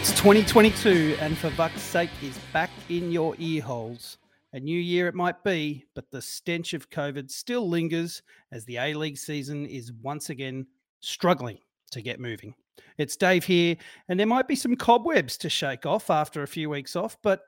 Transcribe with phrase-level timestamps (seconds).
[0.00, 4.16] It's 2022, and for fuck's sake, is back in your ear holes.
[4.54, 8.78] A new year it might be, but the stench of COVID still lingers as the
[8.78, 10.66] A League season is once again
[11.00, 11.58] struggling
[11.90, 12.54] to get moving.
[12.96, 13.76] It's Dave here,
[14.08, 17.42] and there might be some cobwebs to shake off after a few weeks off, but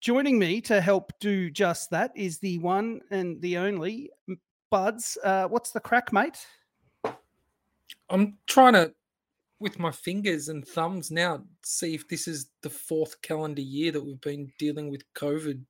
[0.00, 4.10] joining me to help do just that is the one and the only
[4.70, 5.18] Buds.
[5.22, 6.46] Uh, what's the crack, mate?
[8.08, 8.94] I'm trying to,
[9.64, 14.04] with my fingers and thumbs now, see if this is the fourth calendar year that
[14.04, 15.60] we've been dealing with COVID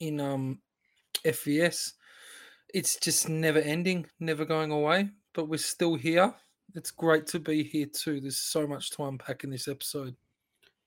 [0.00, 0.60] in um
[1.24, 1.94] FVS.
[2.72, 6.32] It's just never ending, never going away, but we're still here.
[6.76, 8.20] It's great to be here too.
[8.20, 10.14] There's so much to unpack in this episode.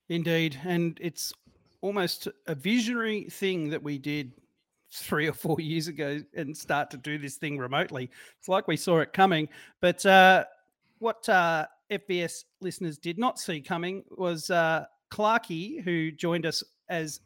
[0.08, 0.58] Indeed.
[0.64, 1.34] And it's
[1.82, 4.32] almost a visionary thing that we did
[4.90, 8.10] three or four years ago and start to do this thing remotely.
[8.38, 9.50] It's like we saw it coming.
[9.82, 10.44] But uh,
[10.98, 11.66] what uh,
[11.98, 17.20] FVS listeners did not see coming was uh, Clarkey, who joined us as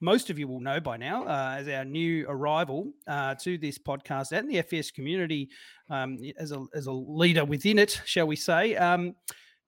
[0.00, 3.78] most of you will know by now uh, as our new arrival uh, to this
[3.78, 5.48] podcast and the FVS community
[5.88, 8.76] um, as, a, as a leader within it, shall we say.
[8.76, 9.14] Um,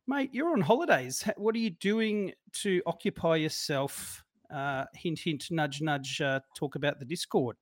[0.09, 1.29] Mate, you're on holidays.
[1.37, 2.33] What are you doing
[2.63, 4.23] to occupy yourself?
[4.55, 6.21] Uh, hint, hint, nudge, nudge.
[6.21, 7.57] Uh, talk about the Discord.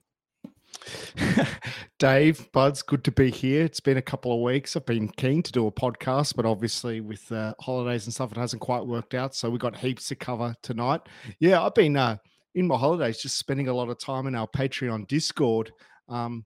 [1.98, 3.64] Dave, Buds, good to be here.
[3.64, 4.76] It's been a couple of weeks.
[4.76, 8.38] I've been keen to do a podcast, but obviously with uh, holidays and stuff, it
[8.38, 9.34] hasn't quite worked out.
[9.34, 11.02] So we got heaps to cover tonight.
[11.38, 12.16] Yeah, I've been uh,
[12.54, 15.72] in my holidays just spending a lot of time in our Patreon Discord,
[16.08, 16.44] um,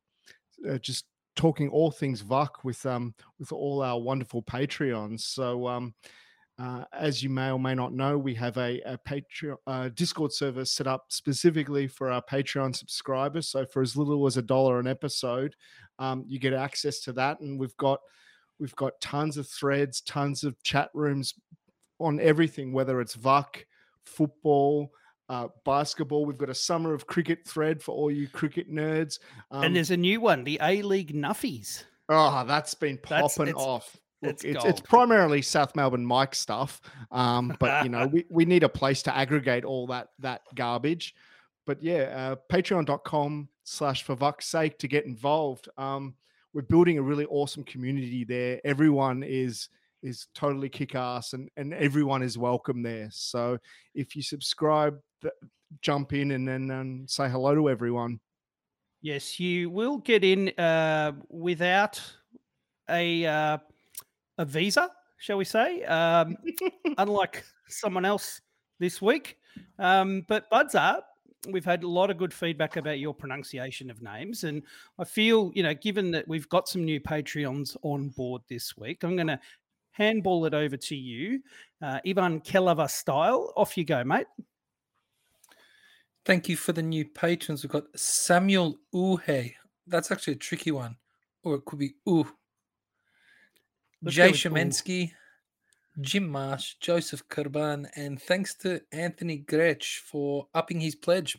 [0.69, 1.05] uh, just
[1.37, 5.21] talking all things VUC with um, with all our wonderful Patreons.
[5.21, 5.95] So um,
[6.59, 10.33] uh, as you may or may not know, we have a, a Patreon uh, Discord
[10.33, 13.49] server set up specifically for our Patreon subscribers.
[13.49, 15.55] So for as little as a dollar an episode,
[16.01, 18.01] um, you get access to that, and we've got
[18.59, 21.35] we've got tons of threads, tons of chat rooms
[22.01, 23.65] on everything, whether it's VUC,
[24.05, 24.93] football.
[25.31, 26.25] Uh, basketball.
[26.25, 29.19] We've got a summer of cricket thread for all you cricket nerds.
[29.51, 31.85] Um, and there's a new one, the A League Nuffies.
[32.09, 33.95] Oh, that's been popping it's- off.
[34.23, 36.81] Look, it's it's, it's, primarily South Melbourne Mike stuff,
[37.13, 41.15] um, but you know we, we need a place to aggregate all that that garbage.
[41.67, 45.69] But yeah, uh, Patreon.com slash for Vuck's sake to get involved.
[45.77, 46.15] Um,
[46.53, 48.61] we're building a really awesome community there.
[48.65, 49.69] Everyone is
[50.03, 53.09] is totally kick ass, and and everyone is welcome there.
[53.13, 53.59] So
[53.95, 55.35] if you subscribe, th-
[55.81, 58.19] jump in and then um, say hello to everyone.
[59.01, 62.03] Yes, you will get in uh, without
[62.91, 63.59] a uh,
[64.39, 65.85] a visa, shall we say?
[65.85, 66.37] Um,
[66.99, 68.41] unlike someone else
[68.79, 69.37] this week.
[69.79, 71.05] Um, but Buds up.
[71.49, 74.61] We've had a lot of good feedback about your pronunciation of names, and
[74.99, 79.05] I feel you know, given that we've got some new Patreons on board this week,
[79.05, 79.39] I'm going to
[79.93, 81.41] handball it over to you,
[81.81, 83.53] uh, Ivan Kelava style.
[83.57, 84.27] Off you go, mate.
[86.25, 87.63] Thank you for the new patrons.
[87.63, 89.55] We've got Samuel Uhe.
[89.87, 90.97] That's actually a tricky one.
[91.43, 92.27] Or it could be Ooh.
[94.07, 94.31] Jay.
[94.33, 95.13] Shemensky,
[96.01, 101.37] Jim Marsh, Joseph Kurban, and thanks to Anthony Gretsch for upping his pledge.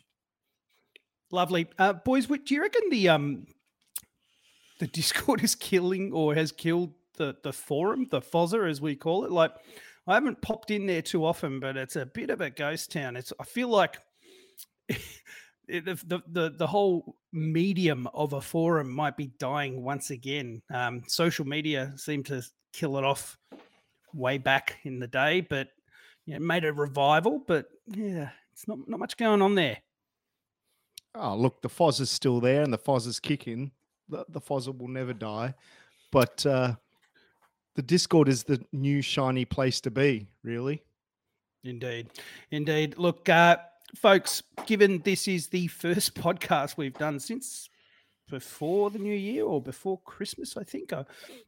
[1.30, 2.28] Lovely, uh, boys.
[2.28, 3.46] what- Do you reckon the um
[4.78, 9.24] the Discord is killing or has killed the the forum, the Fozzer as we call
[9.24, 9.30] it?
[9.30, 9.52] Like,
[10.06, 13.16] I haven't popped in there too often, but it's a bit of a ghost town.
[13.16, 13.98] It's I feel like
[15.78, 20.62] the the the, whole medium of a forum might be dying once again.
[20.72, 22.42] Um, social media seemed to
[22.72, 23.38] kill it off
[24.12, 25.68] way back in the day, but
[26.26, 27.42] yeah, it made a revival.
[27.46, 29.78] But yeah, it's not not much going on there.
[31.14, 33.70] oh look, the Foz is still there and the Foz is kicking.
[34.08, 35.54] The, the Foz will never die.
[36.10, 36.74] But uh,
[37.76, 40.82] the Discord is the new shiny place to be, really.
[41.62, 42.08] Indeed.
[42.50, 42.96] Indeed.
[42.98, 43.58] Look, uh,
[43.94, 47.68] folks, given this is the first podcast we've done since
[48.30, 51.04] before the new year or before Christmas, I think I'm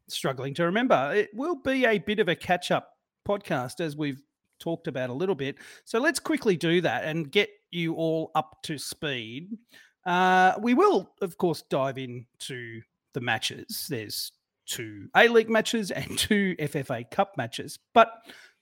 [0.08, 1.12] struggling to remember.
[1.14, 2.96] It will be a bit of a catch up
[3.26, 4.22] podcast as we've
[4.58, 5.56] talked about a little bit.
[5.84, 9.56] So let's quickly do that and get you all up to speed.
[10.04, 12.82] Uh, we will, of course, dive into
[13.14, 13.86] the matches.
[13.88, 14.32] There's
[14.66, 17.78] two A League matches and two FFA Cup matches.
[17.94, 18.12] But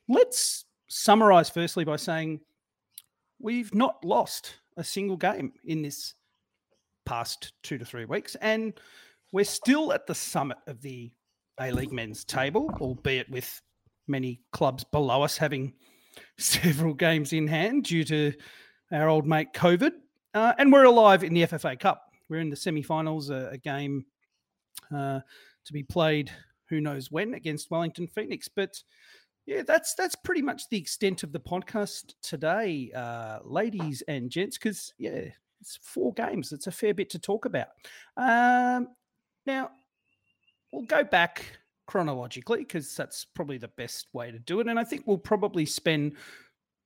[0.08, 2.40] let's summarize firstly by saying
[3.40, 6.14] we've not lost a single game in this
[7.06, 8.74] past two to three weeks, and
[9.32, 11.10] we're still at the summit of the
[11.60, 13.60] A League men's table, albeit with
[14.06, 15.72] many clubs below us having
[16.38, 18.32] several games in hand due to
[18.92, 19.92] our old mate COVID,
[20.34, 22.02] uh, and we're alive in the FFA Cup.
[22.28, 24.04] We're in the semi-finals, a, a game
[24.94, 25.20] uh,
[25.64, 26.30] to be played
[26.68, 28.48] who knows when against Wellington Phoenix.
[28.48, 28.82] But
[29.50, 34.56] yeah, that's that's pretty much the extent of the podcast today, uh, ladies and gents.
[34.56, 35.24] Because yeah,
[35.60, 36.52] it's four games.
[36.52, 37.66] It's a fair bit to talk about.
[38.16, 38.86] Um,
[39.46, 39.72] now
[40.72, 41.58] we'll go back
[41.88, 45.66] chronologically because that's probably the best way to do it, and I think we'll probably
[45.66, 46.14] spend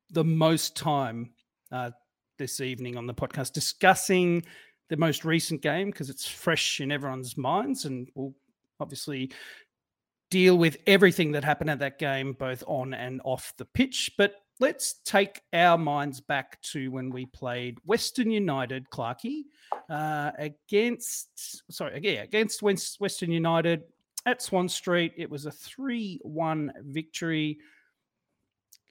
[0.09, 1.35] the most time
[1.71, 1.91] uh,
[2.39, 4.43] this evening on the podcast discussing
[4.89, 8.35] the most recent game because it's fresh in everyone's minds, and we'll
[8.81, 9.31] obviously
[10.35, 14.11] deal with everything that happened at that game, both on and off the pitch.
[14.19, 19.43] But let's take our minds back to when we played Western United, Clarkey,
[19.89, 23.85] uh, against sorry, yeah, against Western United
[24.27, 25.13] at Swan Street.
[25.17, 27.59] It was a three-one victory.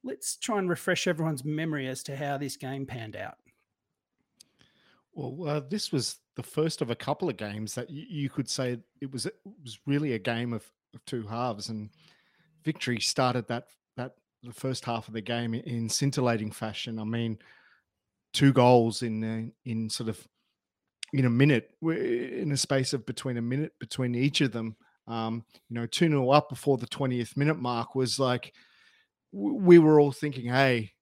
[0.02, 3.36] Let's try and refresh everyone's memory as to how this game panned out.
[5.14, 8.50] Well, uh, this was the first of a couple of games that you, you could
[8.50, 10.64] say it was it was really a game of,
[10.94, 11.90] of two halves, and
[12.64, 13.66] victory started that
[13.98, 14.14] that
[14.44, 17.00] the first half of the game in scintillating fashion.
[17.00, 17.38] I mean,
[18.34, 20.28] two goals in in sort of
[21.14, 24.76] in a minute, in a space of between a minute between each of them.
[25.08, 28.54] Um, you know, 2 0 up before the 20th minute mark was like,
[29.32, 30.94] we were all thinking, hey,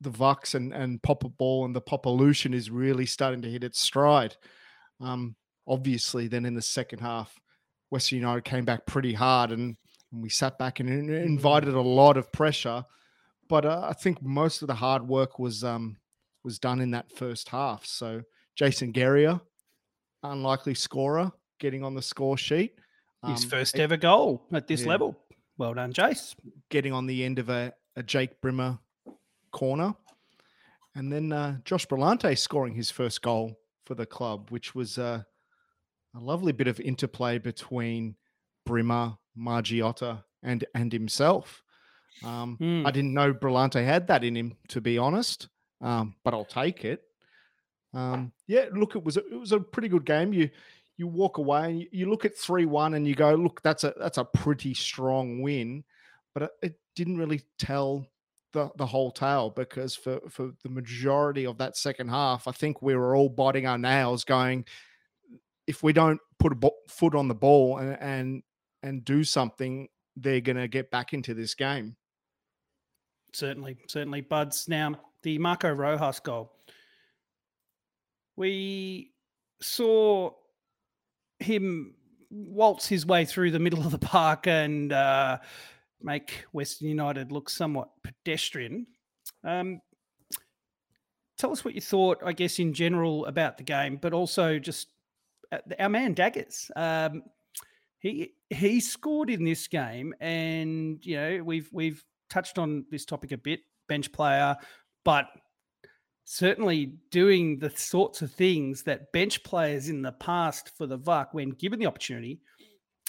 [0.00, 3.80] the Vux and, and Popper Ball and the Popolution is really starting to hit its
[3.80, 4.36] stride.
[5.00, 5.36] Um,
[5.66, 7.40] obviously, then in the second half,
[7.90, 9.76] Western United came back pretty hard and,
[10.12, 12.84] and we sat back and invited a lot of pressure.
[13.48, 15.96] But uh, I think most of the hard work was um,
[16.44, 17.86] was done in that first half.
[17.86, 18.22] So
[18.56, 19.40] Jason Geria,
[20.22, 22.74] unlikely scorer, getting on the score sheet.
[23.26, 24.88] His um, first ever goal at this yeah.
[24.88, 25.16] level.
[25.56, 26.36] Well done, Jace.
[26.70, 28.78] Getting on the end of a, a Jake Brimmer
[29.50, 29.94] corner.
[30.94, 35.22] And then uh, Josh Brillante scoring his first goal for the club, which was uh,
[36.18, 38.16] a lovely bit of interplay between
[38.66, 41.62] Brimmer, Margiotta, and and himself.
[42.24, 42.86] Um, mm.
[42.86, 45.48] I didn't know Brillante had that in him, to be honest,
[45.80, 47.02] um, but I'll take it.
[47.94, 50.32] Um, yeah, look, it was a, it was a pretty good game.
[50.32, 50.50] You
[50.96, 53.84] you walk away and you, you look at three one and you go, look, that's
[53.84, 55.84] a that's a pretty strong win,
[56.34, 58.06] but it, it didn't really tell
[58.52, 62.82] the, the whole tale because for, for the majority of that second half, I think
[62.82, 64.64] we were all biting our nails going,
[65.68, 68.42] if we don't put a bo- foot on the ball and, and,
[68.82, 69.86] and do something,
[70.16, 71.94] they're going to get back into this game.
[73.34, 74.66] Certainly, certainly, Buds.
[74.66, 76.52] Now, the Marco Rojas goal.
[78.34, 79.12] We
[79.60, 80.30] saw
[81.38, 81.94] him
[82.30, 85.38] waltz his way through the middle of the park and uh,
[86.00, 88.86] make Western United look somewhat pedestrian.
[89.44, 89.82] Um,
[91.36, 94.88] tell us what you thought, I guess, in general about the game, but also just
[95.78, 96.70] our man Daggers.
[96.76, 97.22] Um,
[98.00, 103.32] he he scored in this game, and you know we've we've touched on this topic
[103.32, 104.56] a bit, bench player,
[105.04, 105.26] but
[106.24, 111.28] certainly doing the sorts of things that bench players in the past for the VUC,
[111.32, 112.38] when given the opportunity,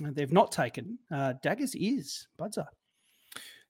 [0.06, 0.98] uh, they've not taken.
[1.12, 2.66] Uh, Daggers is Budzer.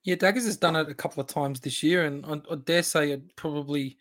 [0.04, 2.82] Yeah, Daggers has done it a couple of times this year, and I, I dare
[2.82, 3.98] say I'd probably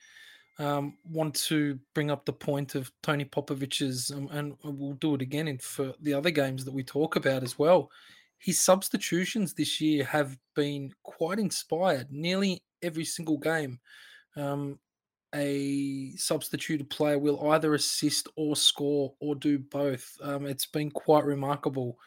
[0.60, 5.22] um, want to bring up the point of Tony Popovic's, um, and we'll do it
[5.22, 7.90] again in for the other games that we talk about as well.
[8.38, 12.12] His substitutions this year have been quite inspired.
[12.12, 13.80] Nearly every single game,
[14.36, 14.80] um,
[15.34, 20.12] a substituted player will either assist or score or do both.
[20.22, 21.98] Um, it's been quite remarkable.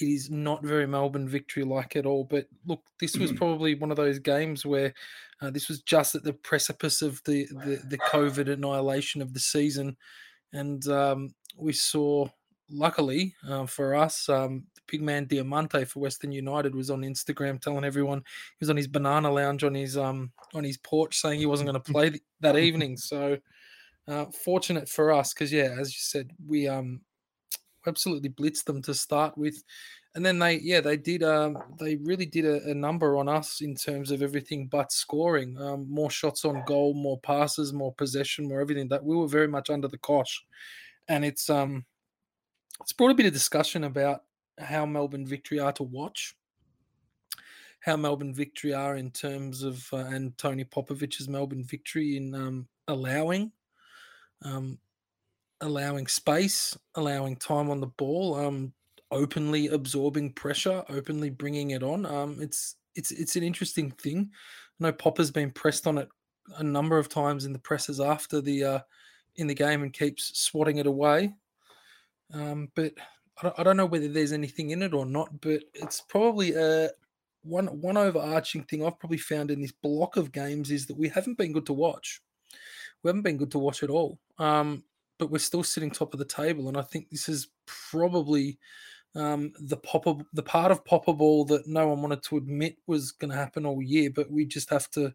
[0.00, 2.24] It is not very Melbourne victory like at all.
[2.24, 4.94] But look, this was probably one of those games where
[5.40, 9.40] uh, this was just at the precipice of the, the, the COVID annihilation of the
[9.40, 9.96] season.
[10.52, 12.28] And um, we saw,
[12.70, 17.84] luckily uh, for us, um, big man Diamanti for Western United was on Instagram telling
[17.84, 21.46] everyone he was on his banana lounge on his um on his porch saying he
[21.46, 22.96] wasn't going to play that evening.
[22.96, 23.38] So
[24.08, 27.02] uh, fortunate for us because yeah, as you said, we um
[27.88, 29.62] absolutely blitzed them to start with.
[30.14, 31.22] And then they, yeah, they did.
[31.22, 35.56] Um, they really did a, a number on us in terms of everything but scoring.
[35.60, 38.88] Um, more shots on goal, more passes, more possession, more everything.
[38.88, 40.44] That we were very much under the cosh,
[41.08, 41.84] and it's um,
[42.80, 44.22] it's brought a bit of discussion about
[44.58, 46.34] how Melbourne victory are to watch,
[47.80, 52.68] how Melbourne victory are in terms of uh, and Tony Popovic's Melbourne victory in um,
[52.88, 53.52] allowing
[54.42, 54.78] um,
[55.60, 58.72] allowing space, allowing time on the ball, um,
[59.10, 62.06] openly absorbing pressure, openly bringing it on.
[62.06, 64.30] Um, it's it's it's an interesting thing.
[64.80, 66.08] I know Popper's been pressed on it
[66.56, 68.80] a number of times in the presses after the uh,
[69.36, 71.34] in the game and keeps swatting it away.
[72.32, 72.92] Um, but
[73.38, 75.40] I don't, I don't know whether there's anything in it or not.
[75.40, 76.90] But it's probably a
[77.42, 81.08] one one overarching thing I've probably found in this block of games is that we
[81.08, 82.20] haven't been good to watch.
[83.02, 84.18] We haven't been good to watch at all.
[84.38, 84.82] Um,
[85.18, 88.58] but we're still sitting top of the table, and I think this is probably
[89.14, 93.12] um, the popper, the part of popper ball that no one wanted to admit was
[93.12, 95.12] going to happen all year, but we just have to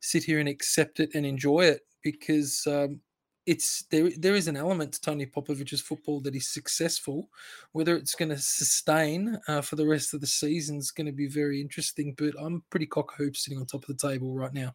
[0.00, 3.00] sit here and accept it and enjoy it because um,
[3.46, 4.10] it's there.
[4.16, 7.28] There is an element to Tony Popovic's football that is successful.
[7.72, 11.12] Whether it's going to sustain uh, for the rest of the season is going to
[11.12, 12.14] be very interesting.
[12.16, 14.74] But I'm pretty cock sitting on top of the table right now.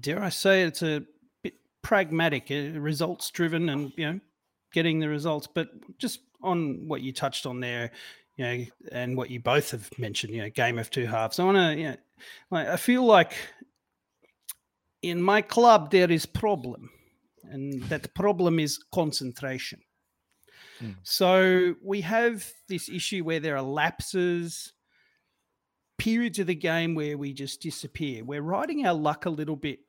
[0.00, 1.02] Dare I say it's a
[1.82, 4.20] pragmatic, uh, results driven, and you know,
[4.72, 5.46] getting the results.
[5.46, 7.90] But just on what you touched on there,
[8.36, 11.38] you know, and what you both have mentioned, you know, game of two halves.
[11.38, 11.96] I want to, you know,
[12.50, 13.34] like, I feel like
[15.02, 16.90] in my club there is problem,
[17.44, 19.80] and that problem is concentration.
[20.82, 20.96] Mm.
[21.02, 24.72] So we have this issue where there are lapses,
[25.98, 28.24] periods of the game where we just disappear.
[28.24, 29.80] We're riding our luck a little bit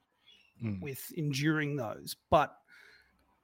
[0.64, 0.82] Mm.
[0.82, 2.56] with enduring those, but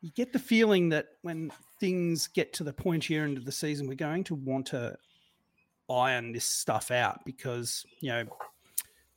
[0.01, 3.88] you get the feeling that when things get to the pointier end of the season,
[3.88, 4.95] we're going to want to
[5.89, 8.23] iron this stuff out because you know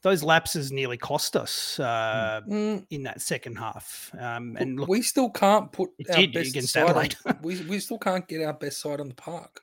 [0.02, 4.10] those lapses nearly cost us uh, Mm, in that second half.
[4.18, 7.14] Um, and look, we still can't put It our did best against side.
[7.24, 9.60] On, we we still can't get our best side on the park.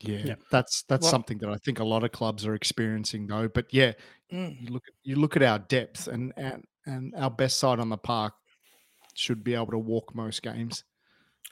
[0.00, 0.34] Yeah, Yeah.
[0.50, 3.48] that's that's Well- something that I think a lot of clubs are experiencing though.
[3.48, 3.92] But yeah,
[4.30, 4.60] Mm.
[4.60, 7.88] you look at you look at our depth and and and our best side on
[7.88, 8.34] the park
[9.14, 10.84] should be able to walk most games.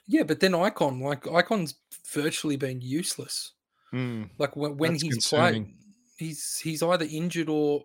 [0.07, 1.75] Yeah, but then Icon, like Icon's
[2.11, 3.53] virtually been useless.
[3.93, 5.65] Mm, Like when, when he's concerning.
[5.65, 5.75] played,
[6.17, 7.83] he's he's either injured or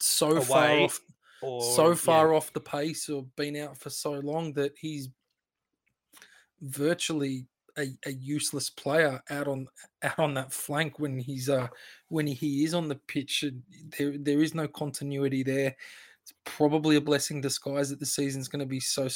[0.00, 1.00] so far off,
[1.42, 5.08] or, so yeah, far off the pace, or been out for so long that he's
[6.60, 7.46] virtually
[7.78, 9.68] a, a useless player out on
[10.02, 11.68] out on that flank when he's uh
[12.08, 13.44] when he is on the pitch.
[13.44, 13.62] and
[13.96, 15.76] There there is no continuity there.
[16.56, 19.08] Probably a blessing disguise that the season's going to be so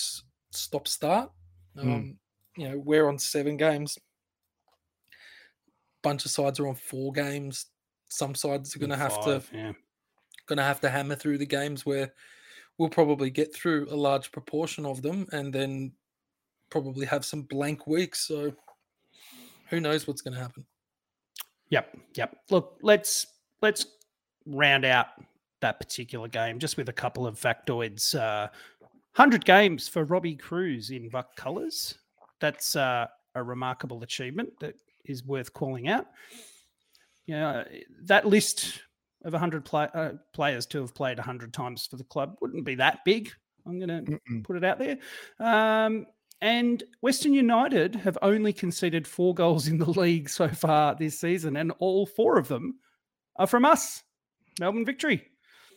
[0.50, 1.30] stop start.
[1.76, 1.92] Hmm.
[1.92, 2.18] Um,
[2.56, 3.98] You know, we're on seven games.
[6.02, 7.66] Bunch of sides are on four games.
[8.08, 9.72] Some sides are going to have to yeah.
[10.46, 12.12] going to have to hammer through the games where
[12.76, 15.92] we'll probably get through a large proportion of them and then
[16.68, 18.26] probably have some blank weeks.
[18.26, 18.52] So
[19.70, 20.66] who knows what's going to happen?
[21.70, 22.36] Yep, yep.
[22.50, 23.26] Look, let's
[23.62, 23.86] let's
[24.44, 25.06] round out
[25.62, 28.14] that particular game just with a couple of factoids.
[28.14, 28.48] Uh,
[29.14, 31.98] Hundred games for Robbie Kruse in Vuck colours.
[32.40, 36.06] That's uh, a remarkable achievement that is worth calling out.
[37.26, 37.64] You know,
[38.04, 38.80] that list
[39.24, 42.74] of 100 play, uh, players to have played 100 times for the club wouldn't be
[42.76, 43.30] that big.
[43.66, 44.98] I'm going to put it out there.
[45.38, 46.06] Um,
[46.40, 51.56] and Western United have only conceded four goals in the league so far this season,
[51.56, 52.78] and all four of them
[53.36, 54.02] are from us.
[54.58, 55.31] Melbourne victory.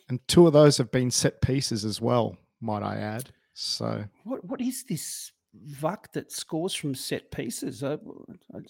[0.09, 3.29] And two of those have been set pieces as well, might I add.
[3.53, 5.31] So What what is this
[5.69, 7.81] Vuck that scores from set pieces?
[7.83, 7.97] Uh,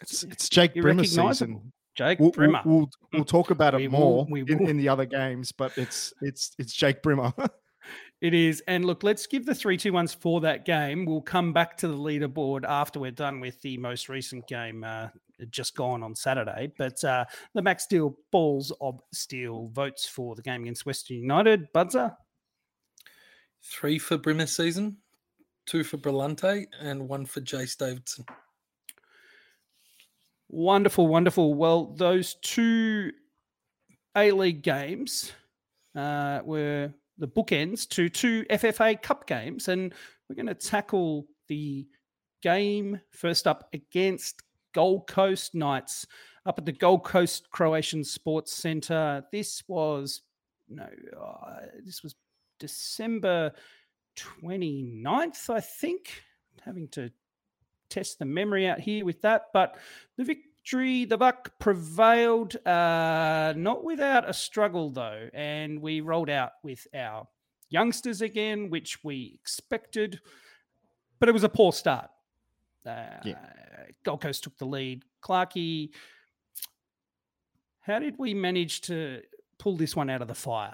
[0.02, 1.72] it's it's Jake Brimmer season.
[1.96, 2.62] Jake We'll, Brimmer.
[2.66, 6.14] we'll, we'll talk about We it will- more in, in the other games, but it's
[6.22, 7.34] it's it's Jake Brimmer.
[8.22, 8.64] It is.
[8.68, 11.06] And look, let's give the three two ones for that game.
[11.06, 15.10] We'll come back to the leaderboard after we're done with the most recent game uh,
[15.50, 16.72] just gone on Saturday.
[16.78, 21.72] But uh, the Max Steel Balls of Steel votes for the game against Western United.
[21.74, 22.16] Budzer,
[23.68, 24.98] Three for Brimmer season,
[25.66, 28.26] two for Brillante, and one for Jace Davidson.
[30.50, 31.56] wonderful, wonderful.
[31.56, 33.12] Well, those two
[34.16, 35.32] A League games
[35.96, 39.94] uh, were the bookends to two FFA Cup games, and
[40.30, 41.88] we're going to tackle the
[42.44, 44.44] game first up against
[44.76, 46.06] Gold Coast Knights
[46.46, 49.24] up at the Gold Coast Croatian Sports Centre.
[49.32, 50.22] This was
[50.70, 50.88] no,
[51.20, 52.16] uh, this was
[52.60, 53.54] December
[54.18, 56.24] 29th, I think.
[56.64, 57.12] Having to
[57.90, 59.78] test the memory out here with that, but
[60.18, 66.52] the victory, the buck prevailed, uh, not without a struggle though, and we rolled out
[66.64, 67.28] with our
[67.70, 70.20] youngsters again, which we expected,
[71.20, 72.10] but it was a poor start.
[72.86, 73.34] Uh,
[74.04, 75.04] Gold Coast took the lead.
[75.24, 75.90] Clarkey,
[77.82, 79.22] how did we manage to
[79.58, 80.74] pull this one out of the fire?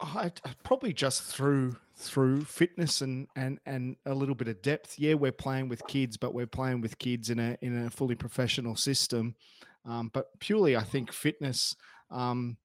[0.00, 4.98] I, I probably just through through fitness and and and a little bit of depth.
[4.98, 8.16] Yeah, we're playing with kids, but we're playing with kids in a in a fully
[8.16, 9.36] professional system.
[9.86, 11.76] Um, but purely, I think fitness.
[12.10, 12.56] Um,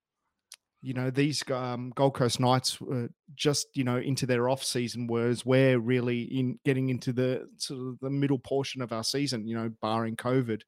[0.81, 5.07] you know these um, Gold Coast Knights were just you know into their off season,
[5.07, 9.47] whereas we're really in getting into the sort of the middle portion of our season.
[9.47, 10.61] You know, barring COVID.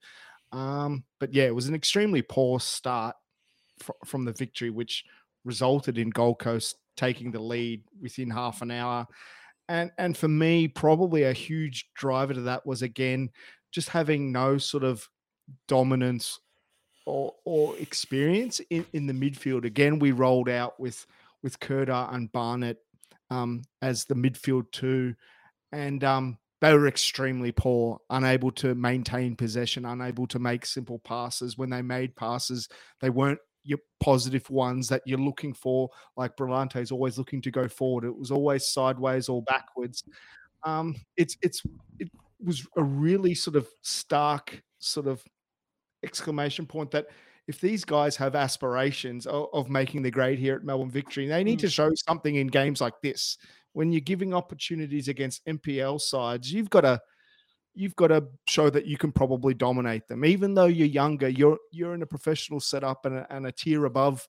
[0.51, 3.15] Um, but yeah, it was an extremely poor start
[3.79, 5.05] fr- from the victory, which
[5.45, 9.07] resulted in Gold Coast taking the lead within half an hour.
[9.69, 13.29] And and for me, probably a huge driver to that was again
[13.71, 15.07] just having no sort of
[15.69, 16.39] dominance
[17.05, 19.65] or or experience in, in the midfield.
[19.65, 21.05] Again, we rolled out with
[21.43, 22.77] with Kirdar and Barnett
[23.29, 25.15] um, as the midfield two,
[25.71, 31.57] and um, they were extremely poor, unable to maintain possession, unable to make simple passes.
[31.57, 35.89] When they made passes, they weren't your positive ones that you're looking for.
[36.17, 38.03] Like Brillante is always looking to go forward.
[38.03, 40.03] It was always sideways or backwards.
[40.63, 41.63] Um, it's it's
[41.99, 42.09] it
[42.43, 45.23] was a really sort of stark sort of
[46.03, 47.07] exclamation point that
[47.47, 51.43] if these guys have aspirations of, of making the grade here at Melbourne Victory, they
[51.43, 51.61] need Mm.
[51.61, 53.37] to show something in games like this.
[53.73, 57.01] When you're giving opportunities against MPL sides, you've got to
[57.73, 60.25] you've got to show that you can probably dominate them.
[60.25, 63.85] Even though you're younger, you're you're in a professional setup and a, and a tier
[63.85, 64.27] above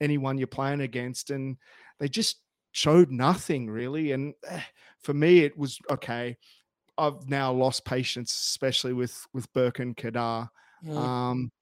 [0.00, 1.56] anyone you're playing against, and
[1.98, 2.38] they just
[2.72, 4.12] showed nothing really.
[4.12, 4.60] And eh,
[5.00, 6.36] for me, it was okay.
[6.98, 10.48] I've now lost patience, especially with with Burke and Kadar.
[10.84, 10.96] Mm.
[10.96, 11.52] Um,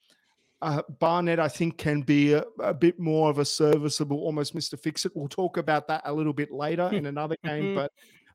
[0.60, 4.78] uh, Barnett, I think, can be a, a bit more of a serviceable, almost Mr.
[4.78, 5.12] Fix It.
[5.14, 7.74] We'll talk about that a little bit later in another game, Mhm.
[7.76, 7.92] but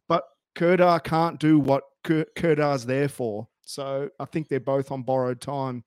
[0.07, 0.23] but
[0.55, 3.47] Kirdar can't do what Kur- Kirdar's there for.
[3.63, 5.83] So I think they're both on borrowed time.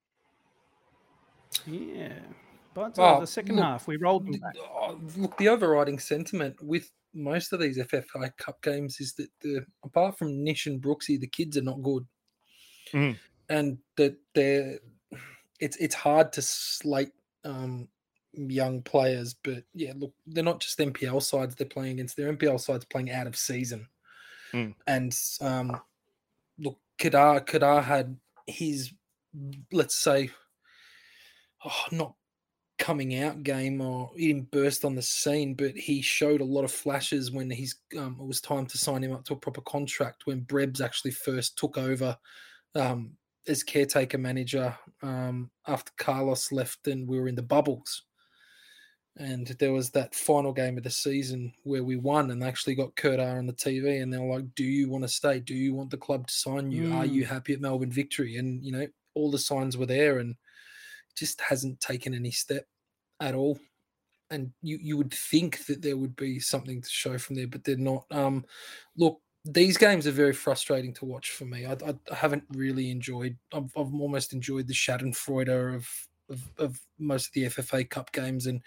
[1.66, 2.18] Yeah.
[2.74, 4.54] But uh, Oh, the second look, half, we rolled them The- back.
[4.58, 9.64] oh, look, the overriding sentiment with most of these FFA Cup games is that the
[9.84, 12.06] apart from Nish and Brooksy, the kids are not good,
[12.92, 13.16] Mm.
[13.48, 14.78] And that they're
[15.60, 17.12] it's it's hard to slate
[17.44, 17.88] um,
[18.34, 19.34] young players.
[19.34, 23.10] But yeah, look, they're not just MPL sides they're playing against; they're MPL sides playing
[23.10, 23.88] out of season,
[24.52, 24.74] Mm.
[24.86, 25.80] and um,
[26.58, 28.92] look, Kirdar Kirdar had his
[29.72, 30.30] let's say
[31.64, 32.14] oh, not
[32.78, 36.62] coming out game or he didn't burst on the scene, but he showed a lot
[36.64, 39.62] of flashes when he's um, it was time to sign him up to a proper
[39.62, 42.16] contract when Brebs actually first took over
[42.74, 43.12] um,
[43.48, 48.02] as caretaker manager um, after Carlos left and we were in the bubbles.
[49.18, 52.74] And there was that final game of the season where we won and they actually
[52.74, 55.40] got Kirdar on the TV and they were like, Do you want to stay?
[55.40, 56.92] Do you want the club to sign you?
[56.92, 58.36] Are you happy at Melbourne Victory?
[58.36, 60.34] And, you know, all the signs were there and
[61.16, 62.66] just hasn't taken any step
[63.20, 63.58] at all.
[64.30, 67.64] And you, you would think that there would be something to show from there, but
[67.64, 68.04] they're not.
[68.10, 68.44] Um,
[68.96, 71.66] look, these games are very frustrating to watch for me.
[71.66, 73.36] I, I, I haven't really enjoyed.
[73.52, 75.88] I've, I've almost enjoyed the Schadenfreude of,
[76.28, 78.60] of of most of the FFA Cup games and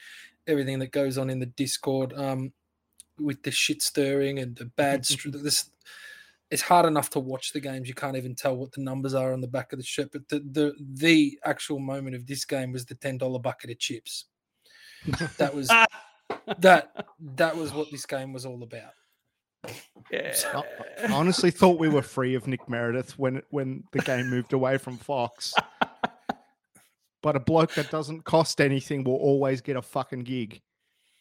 [0.47, 2.13] everything that goes on in the Discord.
[2.13, 2.53] Um,
[3.19, 5.05] with the shit stirring and the bad.
[5.05, 5.69] str- this
[6.51, 7.87] it's hard enough to watch the games.
[7.87, 10.11] You can't even tell what the numbers are on the back of the shirt.
[10.11, 13.79] But the the the actual moment of this game was the ten dollar bucket of
[13.79, 14.25] chips.
[15.37, 15.67] That was
[16.59, 18.93] that that was what this game was all about.
[20.11, 20.35] Yeah.
[21.03, 24.77] I honestly thought we were free of Nick Meredith when when the game moved away
[24.77, 25.53] from Fox.
[27.21, 30.61] But a bloke that doesn't cost anything will always get a fucking gig.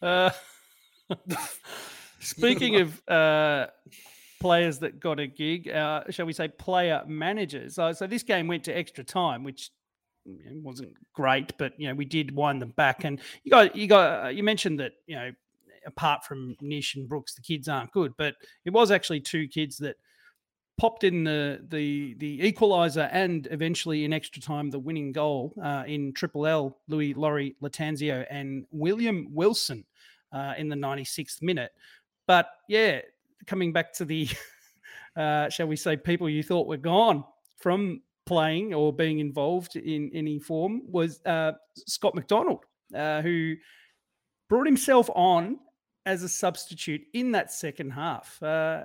[0.01, 0.31] Uh,
[2.21, 3.67] speaking of uh,
[4.41, 7.79] players that got a gig, uh, shall we say player managers?
[7.79, 9.71] Uh, so this game went to extra time, which
[10.25, 13.03] wasn't great, but you know we did wind them back.
[13.03, 15.33] And you got you got uh, you mentioned that you know
[15.89, 19.79] apart from Nish and Brooks, the kids aren't good, but it was actually two kids
[19.79, 19.97] that
[20.79, 25.83] popped in the the the equalizer and eventually in extra time the winning goal uh,
[25.87, 26.79] in Triple L.
[26.87, 29.85] Luis Lawrie-Lattanzio and William Wilson
[30.33, 31.73] uh, in the 96th minute.
[32.29, 33.01] But yeah,
[33.47, 34.29] coming back to the
[35.17, 37.25] uh, shall we say people you thought were gone
[37.57, 43.55] from playing or being involved in any form was uh, Scott McDonald, uh, who
[44.49, 45.59] brought himself on
[46.07, 48.43] as a substitute in that second half.
[48.43, 48.85] Uh,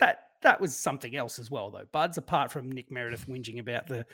[0.00, 1.86] that that was something else as well, though.
[1.92, 4.06] Buds, apart from Nick Meredith whinging about the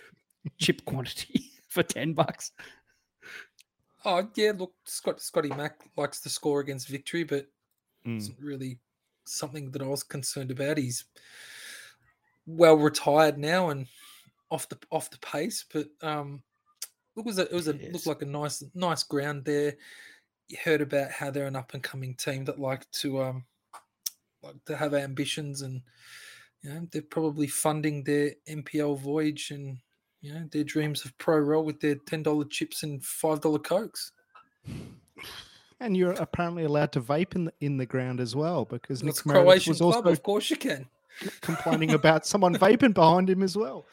[0.59, 2.53] chip quantity for ten bucks.
[4.05, 7.47] Oh yeah, look, Scott Scotty Mack likes to score against victory, but
[8.07, 8.19] Mm.
[8.19, 8.79] isn't really
[9.25, 10.77] something that I was concerned about.
[10.77, 11.07] He's
[12.47, 13.87] well retired now and
[14.51, 16.43] off the off the pace, but um,
[17.17, 17.93] look, it was a, it was a Yes.
[17.95, 19.77] looked like a nice nice ground there.
[20.49, 23.45] You heard about how they're an up and coming team that like to um
[24.43, 25.83] like to have ambitions and
[26.63, 29.79] you know they're probably funding their MPL voyage and
[30.21, 33.59] you know their dreams of pro roll with their ten dollar chips and five dollar
[33.59, 34.13] cokes.
[35.81, 39.27] And you're apparently allowed to vape in the, in the ground as well because It's
[39.27, 40.87] Nick Croatian was club, also of course you can.
[41.41, 43.87] complaining about someone vaping behind him as well.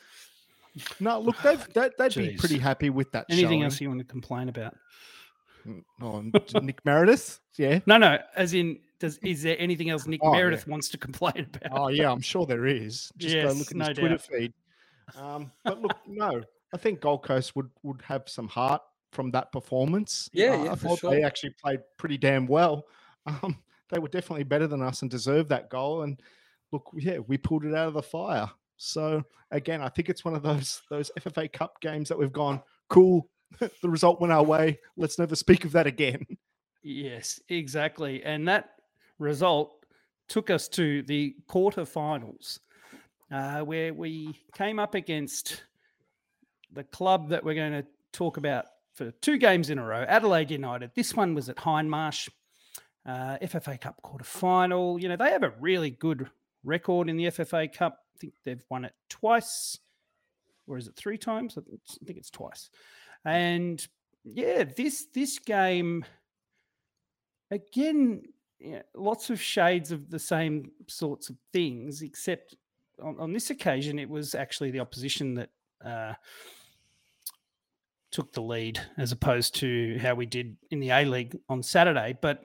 [0.99, 3.25] No, look, they've, they, they'd be pretty happy with that.
[3.29, 3.63] Anything showing.
[3.63, 4.75] else you want to complain about?
[6.01, 6.23] Oh,
[6.61, 7.79] Nick Meredith, yeah.
[7.85, 8.17] No, no.
[8.35, 10.37] As in, does is there anything else Nick Oh, yeah.
[10.39, 11.79] Meredith wants to complain about?
[11.79, 13.11] Oh yeah, I'm sure there is.
[13.17, 14.21] Just go look at no his Twitter doubt.
[14.21, 14.53] feed.
[15.17, 16.41] Um, but look, no,
[16.73, 20.29] I think Gold Coast would would have some heart from that performance.
[20.33, 22.85] Yeah, Uh, yeah, I for thought they actually played pretty damn well.
[23.25, 23.57] Um,
[23.89, 26.03] they were definitely better than us and deserved that goal.
[26.03, 26.19] And
[26.71, 28.49] look, yeah, we pulled it out of the fire.
[28.77, 32.61] So again, I think it's one of those those FFA Cup games that we've gone
[32.89, 33.27] cool.
[33.81, 34.79] the result went our way.
[34.97, 36.25] Let's never speak of that again.
[36.83, 38.23] Yes, exactly.
[38.23, 38.71] And that
[39.19, 39.85] result
[40.27, 42.57] took us to the quarterfinals,
[43.31, 45.61] uh, where we came up against
[46.73, 50.49] the club that we're going to talk about for two games in a row, Adelaide
[50.49, 50.89] United.
[50.95, 52.29] This one was at Hindmarsh,
[53.05, 54.99] uh, FFA Cup quarterfinal.
[54.99, 56.27] You know, they have a really good
[56.63, 57.99] record in the FFA Cup.
[58.15, 59.77] I think they've won it twice,
[60.65, 61.59] or is it three times?
[61.59, 62.71] I think it's- I think it's twice.
[63.25, 63.85] And
[64.23, 66.05] yeah, this this game
[67.51, 68.23] again,
[68.95, 72.55] lots of shades of the same sorts of things, except
[73.01, 75.49] on, on this occasion, it was actually the opposition that
[75.83, 76.13] uh,
[78.11, 82.15] took the lead as opposed to how we did in the A League on Saturday.
[82.21, 82.43] But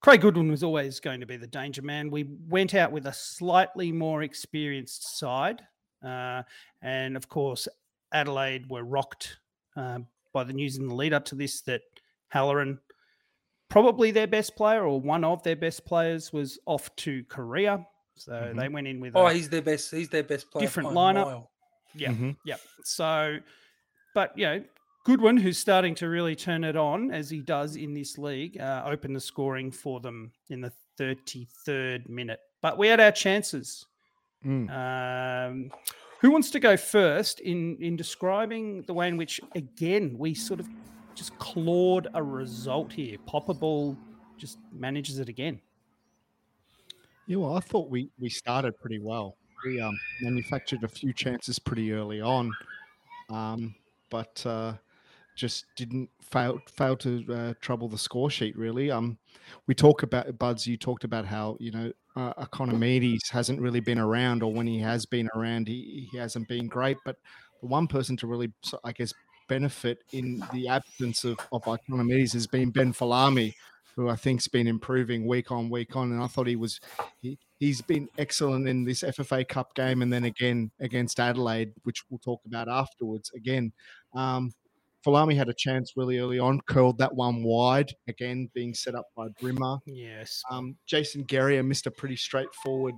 [0.00, 2.10] Craig Goodwin was always going to be the danger man.
[2.10, 5.62] We went out with a slightly more experienced side.
[6.04, 6.42] Uh,
[6.82, 7.66] and of course,
[8.14, 9.38] Adelaide were rocked
[9.76, 9.98] uh,
[10.32, 11.82] by the news in the lead up to this that
[12.28, 12.78] Halloran,
[13.68, 17.86] probably their best player or one of their best players, was off to Korea.
[18.16, 18.56] So Mhm.
[18.56, 19.90] they went in with Oh, a he's their best.
[19.90, 20.64] He's their best player.
[20.64, 21.24] Different lineup.
[21.26, 21.50] mile.
[21.96, 22.36] yeah, Mhm.
[22.44, 22.56] yeah.
[22.84, 23.38] So,
[24.14, 24.64] but you know,
[25.04, 28.82] Goodwin, who's starting to really turn it on as he does in this league, uh,
[28.86, 32.40] opened the scoring for them in the 33rd minute.
[32.62, 33.84] But we had our chances.
[34.44, 34.70] Mm.
[34.70, 35.72] Um,
[36.24, 40.58] who wants to go first in in describing the way in which, again, we sort
[40.58, 40.66] of
[41.14, 43.18] just clawed a result here?
[43.26, 43.94] Popper Ball
[44.38, 45.60] just manages it again.
[47.26, 49.36] Yeah, well, I thought we we started pretty well.
[49.66, 52.50] We um, manufactured a few chances pretty early on,
[53.28, 53.74] um,
[54.08, 54.72] but uh,
[55.36, 58.56] just didn't fail fail to uh, trouble the score sheet.
[58.56, 59.18] Really, um,
[59.66, 60.66] we talk about Buds.
[60.66, 64.78] You talked about how you know uh, Ikonomidis hasn't really been around, or when he
[64.78, 66.96] has been around, he he hasn't been great.
[67.04, 67.16] But
[67.60, 68.52] the one person to really,
[68.84, 69.12] I guess,
[69.48, 73.54] benefit in the absence of of Ikonomidis has been Ben Folami,
[73.96, 76.12] who I think's been improving week on week on.
[76.12, 76.80] And I thought he was
[77.20, 82.04] he, he's been excellent in this FFA Cup game, and then again against Adelaide, which
[82.08, 83.32] we'll talk about afterwards.
[83.34, 83.72] Again,
[84.14, 84.52] um,
[85.04, 89.06] Folami had a chance really early on, curled that one wide again, being set up
[89.16, 89.78] by Brimmer.
[89.86, 90.42] Yes.
[90.50, 92.94] Um, Jason Geria missed a pretty straightforward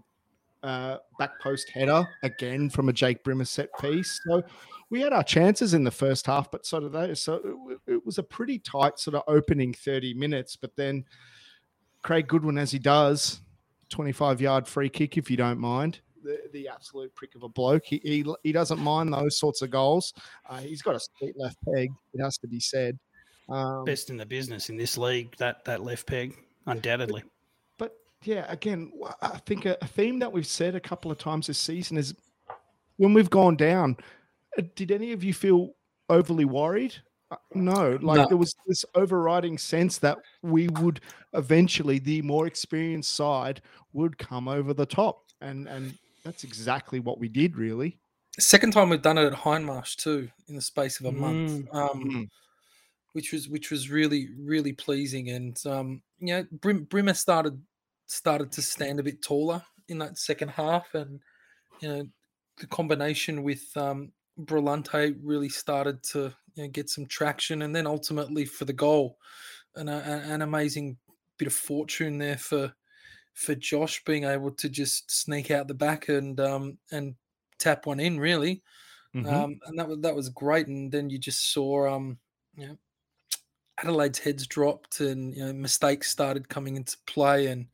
[0.62, 4.20] uh, back post header again from a Jake Brimmer set piece.
[4.26, 4.42] So
[4.90, 7.20] we had our chances in the first half, but sort of those.
[7.20, 10.56] So it, it was a pretty tight sort of opening 30 minutes.
[10.56, 11.04] But then
[12.02, 13.40] Craig Goodwin, as he does,
[13.90, 16.00] 25 yard free kick, if you don't mind.
[16.26, 17.84] The, the absolute prick of a bloke.
[17.84, 20.12] He, he, he doesn't mind those sorts of goals.
[20.50, 22.98] Uh, he's got a sweet left peg, it has to be said.
[23.48, 26.36] Um, Best in the business in this league, that that left peg,
[26.66, 27.22] undoubtedly.
[27.78, 28.90] but yeah, again,
[29.22, 32.12] I think a, a theme that we've said a couple of times this season is
[32.96, 33.96] when we've gone down,
[34.58, 35.74] uh, did any of you feel
[36.08, 36.92] overly worried?
[37.30, 38.26] Uh, No, like No.
[38.26, 41.00] there was this overriding sense that we would
[41.34, 43.62] eventually, the more experienced side
[43.92, 47.98] would come over the top, and and that's exactly what we did, really.
[48.38, 51.66] Second time we've done it at Hindmarsh too, in the space of a month.
[51.72, 52.28] Um, Mm.
[53.12, 57.58] which was which was really really pleasing and um you know Brim, Brimmer started
[58.06, 61.20] started to stand a bit taller in that second half and
[61.80, 62.06] you know
[62.58, 67.86] the combination with um Brillante really started to you know, get some traction and then
[67.86, 69.16] ultimately for the goal
[69.76, 70.98] an, a- an amazing
[71.38, 72.70] bit of fortune there for
[73.36, 77.16] for Josh being able to just sneak out the back and um and
[77.58, 78.64] tap one in really
[79.14, 79.46] Mhm.
[79.46, 80.68] um, and that was that was great.
[80.68, 82.20] And then you just saw, um,
[82.56, 82.78] you know,
[83.78, 87.46] Adelaide's heads dropped, and you know, mistakes started coming into play.
[87.46, 87.68] And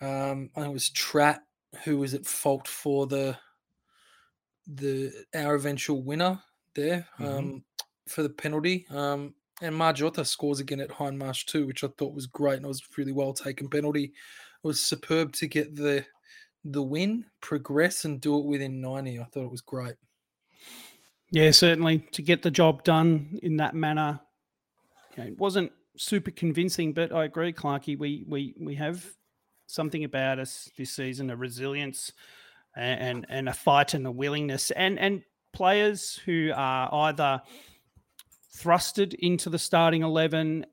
[0.00, 1.40] um, I think it was Tratt
[1.84, 3.38] who was at fault for the
[4.66, 6.42] the our eventual winner
[6.74, 7.48] there Mhm.
[7.48, 7.64] um,
[8.06, 8.86] for the penalty.
[8.90, 12.68] Um, and Margiotta scores again at Hindmarsh too, which I thought was great and it
[12.68, 14.12] was a really well taken penalty.
[14.62, 16.04] Was superb to get the
[16.64, 19.18] the win, progress, and do it within ninety.
[19.18, 19.94] I thought it was great.
[21.30, 24.20] Yeah, certainly to get the job done in that manner.
[25.16, 27.98] You know, it wasn't super convincing, but I agree, Clarkey.
[27.98, 29.04] We we we have
[29.66, 32.12] something about us this season, a resilience
[32.76, 37.42] and and, a fight and a willingness, and and players who are either
[38.56, 40.64] thrusted into the starting eleven,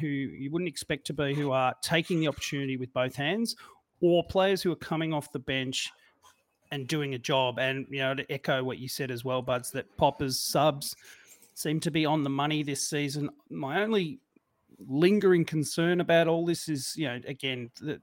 [0.00, 3.56] who you wouldn't expect to be, who are taking the opportunity with both hands,
[4.00, 5.90] or players who are coming off the bench
[6.70, 7.58] and doing a job.
[7.58, 10.94] And you know, to echo what you said as well, Buds, that Popper's subs
[11.54, 13.30] seem to be on the money this season.
[13.50, 14.20] My only
[14.86, 18.00] lingering concern about all this is, you know, again, the,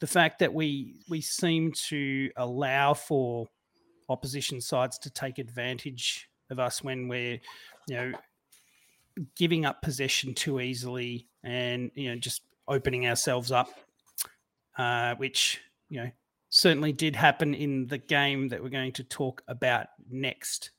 [0.00, 3.46] the fact that we we seem to allow for
[4.08, 7.38] opposition sides to take advantage of us when we're,
[7.88, 8.12] you know,
[9.36, 13.68] giving up possession too easily and you know just opening ourselves up,
[14.76, 16.10] uh, which you know
[16.50, 20.70] certainly did happen in the game that we're going to talk about next.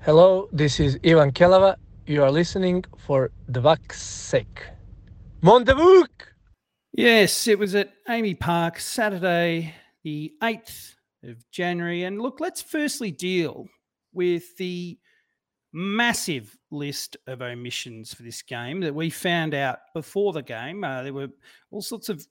[0.00, 1.76] Hello, this is Ivan Kelava.
[2.06, 4.62] You are listening for the Vuck's sake.
[5.42, 6.08] Montebuk!
[6.92, 12.04] Yes, it was at AAMI Park Saturday, the 8th of January.
[12.04, 13.66] And look, let's firstly deal
[14.12, 14.98] with the
[15.72, 20.84] massive list of omissions for this game that we found out before the game.
[20.84, 21.28] Uh, there were
[21.70, 22.26] all sorts of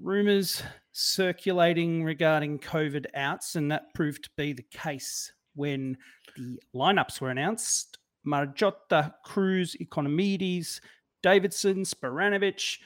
[0.00, 0.62] rumors
[0.92, 5.96] circulating regarding COVID outs, and that proved to be the case when
[6.36, 7.98] the lineups were announced.
[8.26, 10.80] Margiotta, Kruse, Ikonomidis,
[11.22, 12.78] Davidson, Spiranovic,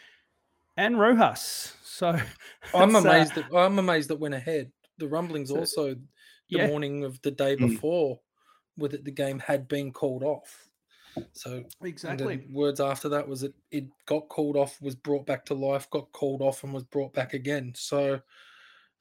[0.76, 1.74] and Rojas.
[1.84, 2.08] So
[2.74, 4.70] I'm that's, uh, amazed that I'm amazed that went ahead.
[4.98, 6.00] The rumblings So- also the
[6.58, 6.66] yeah.
[6.66, 7.68] morning of the day Mm.
[7.70, 8.20] before
[8.78, 10.68] with it the game had been called off.
[11.32, 12.36] So exactly.
[12.36, 15.90] the words after that was that it got called off, was brought back to life,
[15.90, 17.72] got called off, and was brought back again.
[17.76, 18.20] So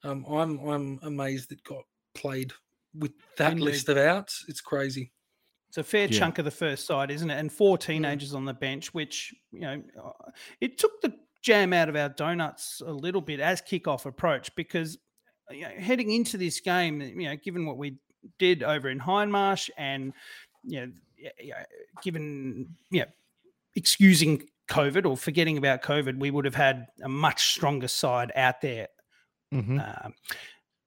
[0.02, 2.52] um, I'm I'm amazed it got played
[2.94, 3.64] with that Indeed.
[3.64, 4.44] list of outs.
[4.48, 5.12] It's crazy.
[5.68, 6.18] It's a fair Yeah.
[6.18, 7.38] chunk of the first side, isn't it?
[7.38, 7.82] And four Mm.
[7.82, 12.08] teenagers on the bench, which you know, uh, it took the jam out of our
[12.08, 14.98] donuts a little bit as kickoff approach because
[15.50, 17.98] you know, heading into this game, you know, given what we
[18.38, 20.12] did over in Hindmarsh and
[20.64, 21.66] you know, y- y-
[22.02, 23.06] given you know,
[23.74, 28.60] excusing COVID or forgetting about COVID, we would have had a much stronger side out
[28.60, 28.88] there
[29.52, 30.04] Mhm.
[30.04, 30.14] um,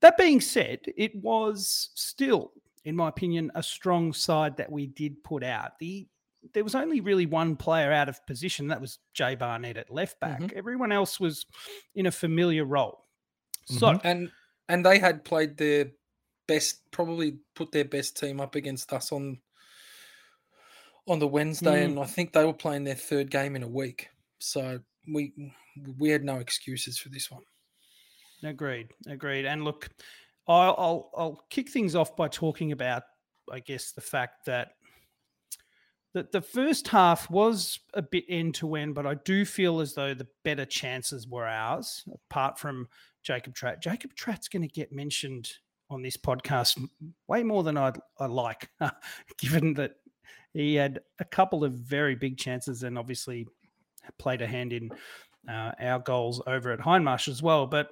[0.02, 2.52] that being said, it was still,
[2.86, 5.80] in my opinion, a strong side that we did put out.
[5.80, 6.08] The
[6.54, 8.68] there was only really one player out of position.
[8.68, 10.52] That was Jay Barnett at left back.
[10.54, 11.46] Everyone else was
[11.94, 13.06] in a familiar role.
[13.66, 14.32] So And
[14.68, 15.92] and they had played their
[16.47, 19.39] best, probably put their best team up against us on
[21.08, 21.86] on the Wednesday, Mm.
[21.86, 24.10] and I think they were playing their third game in a week.
[24.39, 25.34] So we
[25.97, 27.43] we had no excuses for this one.
[28.43, 28.89] Agreed.
[29.08, 29.45] Agreed.
[29.45, 29.89] And look,
[30.47, 33.04] I'll, I'll I'll kick things off by talking about,
[33.51, 34.73] I guess, the fact that
[36.13, 39.93] that the first half was a bit end to end, but I do feel as
[39.93, 42.89] though the better chances were ours, apart from
[43.23, 43.82] Jacob Tratt.
[43.82, 45.49] Jacob Tratt's going to get mentioned
[45.91, 46.84] on this podcast
[47.27, 48.69] way more than I'd, I like,
[49.38, 49.95] given that
[50.54, 53.47] he had a couple of very big chances and obviously
[54.17, 54.91] played a hand in
[55.49, 57.67] uh, our goals over at Hindmarsh as well.
[57.67, 57.89] But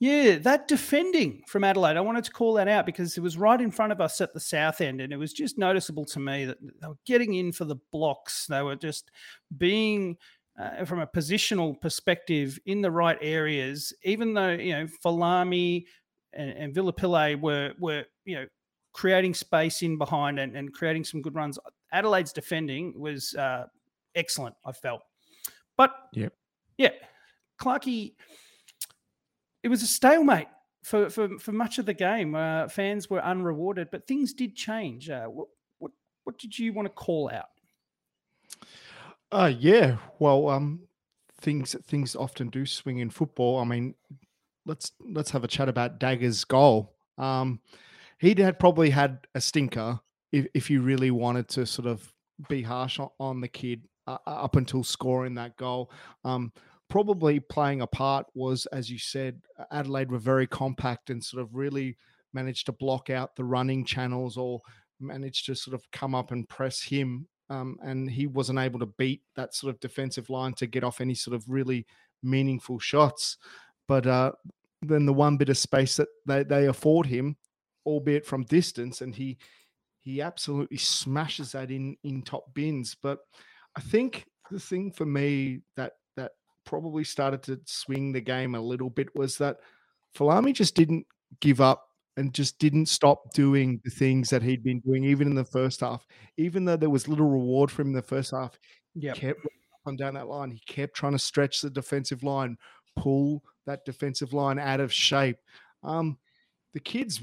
[0.00, 3.60] yeah, that defending from Adelaide, I wanted to call that out because it was right
[3.60, 6.44] in front of us at the south end, and it was just noticeable to me
[6.44, 8.46] that they were getting in for the blocks.
[8.46, 9.10] They were just
[9.56, 10.16] being,
[10.58, 13.92] uh, from a positional perspective, in the right areas.
[14.04, 15.86] Even though you know Folami
[16.32, 18.46] and, and Velupillay were were you know
[18.92, 21.58] creating space in behind and, and creating some good runs.
[21.92, 23.66] Adelaide's defending was uh,
[24.14, 24.54] excellent.
[24.64, 25.02] I felt,
[25.76, 26.32] but Yep.
[26.76, 26.90] yeah,
[27.60, 28.14] Clarkey
[29.62, 30.48] it was a stalemate
[30.84, 32.34] for, for, for much of the game.
[32.34, 35.10] Uh, fans were unrewarded, but things did change.
[35.10, 35.90] Uh, what, what
[36.24, 37.48] what did you want to call out?
[39.30, 39.98] Uh yeah.
[40.18, 40.80] Well, um
[41.40, 43.58] things things often do swing in football.
[43.58, 43.94] I mean,
[44.68, 46.94] let's let's have a chat about Dagger's goal.
[47.16, 47.60] Um
[48.18, 50.00] he'd had probably had a stinker
[50.30, 52.12] if if you really wanted to sort of
[52.48, 55.90] be harsh on, on the kid uh, up until scoring that goal.
[56.24, 56.52] Um
[56.88, 59.40] probably playing a part was as you said
[59.72, 61.96] Adelaide were very compact and sort of really
[62.32, 64.60] managed to block out the running channels or
[65.00, 68.86] managed to sort of come up and press him um, and he wasn't able to
[68.86, 71.86] beat that sort of defensive line to get off any sort of really
[72.22, 73.38] meaningful shots.
[73.86, 74.32] But uh,
[74.82, 77.36] then the one bit of space that they, they afford him,
[77.86, 79.38] albeit from distance, and he
[80.00, 82.96] he absolutely smashes that in in top bins.
[83.00, 83.20] But
[83.76, 86.32] I think the thing for me that that
[86.64, 89.58] probably started to swing the game a little bit was that
[90.16, 91.06] Folami just didn't
[91.40, 91.84] give up
[92.16, 95.80] and just didn't stop doing the things that he'd been doing even in the first
[95.80, 96.04] half
[96.36, 98.58] even though there was little reward for him in the first half,
[98.94, 99.40] Yeah, kept
[99.86, 100.50] on down that line.
[100.50, 102.56] He kept trying to stretch the defensive line,
[102.96, 105.36] pull that defensive line out of shape.
[105.82, 106.18] Um,
[106.74, 107.20] the kids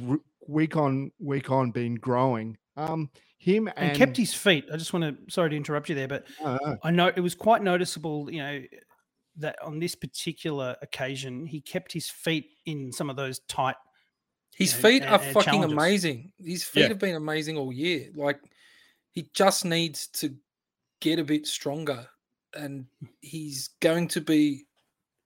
[0.47, 2.58] week on week on been growing.
[2.77, 4.65] Um, him and, and kept his feet.
[4.71, 7.19] I just want to sorry to interrupt you there, but Uh, uh, I know it
[7.19, 8.63] was quite noticeable, you know,
[9.38, 13.75] that on this particular occasion he kept his feet in some of those tight.
[14.55, 15.73] His know, feet are and fucking challenges.
[15.73, 16.31] amazing.
[16.38, 16.88] His feet Yeah.
[16.89, 18.10] have been amazing all year.
[18.15, 18.39] Like
[19.12, 20.34] he just needs to
[21.01, 22.08] get a bit stronger,
[22.53, 22.86] and
[23.21, 24.65] he's going to be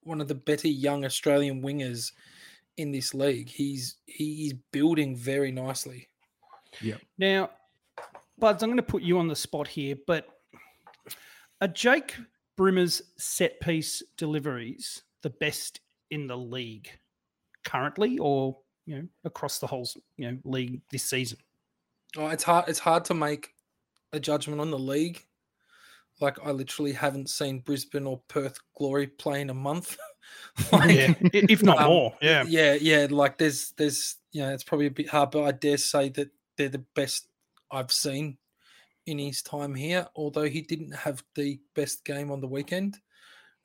[0.04, 2.12] one of the better young Australian wingers
[2.78, 3.50] in this league.
[3.50, 6.08] He's he's building very nicely.
[6.82, 6.96] Yeah.
[7.18, 7.52] Now,
[8.38, 10.28] Buds, I'm going to put you on the spot here, but
[11.62, 12.16] are Jake
[12.58, 15.82] Brimmer's set piece deliveries the best
[16.12, 16.90] in the league
[17.66, 21.38] currently, or you know across the whole you know league this season?
[22.18, 22.70] Oh, it's hard.
[22.70, 23.50] It's hard to make
[24.14, 25.26] a judgment on the league.
[26.19, 29.97] Like I literally haven't seen Brisbane or Perth Glory play in a month.
[30.71, 32.13] Like, yeah, if not um, more.
[32.21, 33.08] Yeah, yeah, yeah.
[33.10, 36.29] Like there's, there's, you know, it's probably a bit hard, but I dare say that
[36.55, 37.27] they're the best
[37.71, 38.38] I've seen
[39.05, 40.08] in his time here.
[40.15, 42.99] Although he didn't have the best game on the weekend,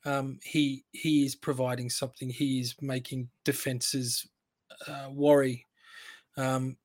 [0.05, 2.29] um, he he is providing something.
[2.29, 4.27] He is making defenses
[4.87, 5.67] uh, worry.
[6.37, 6.77] Um,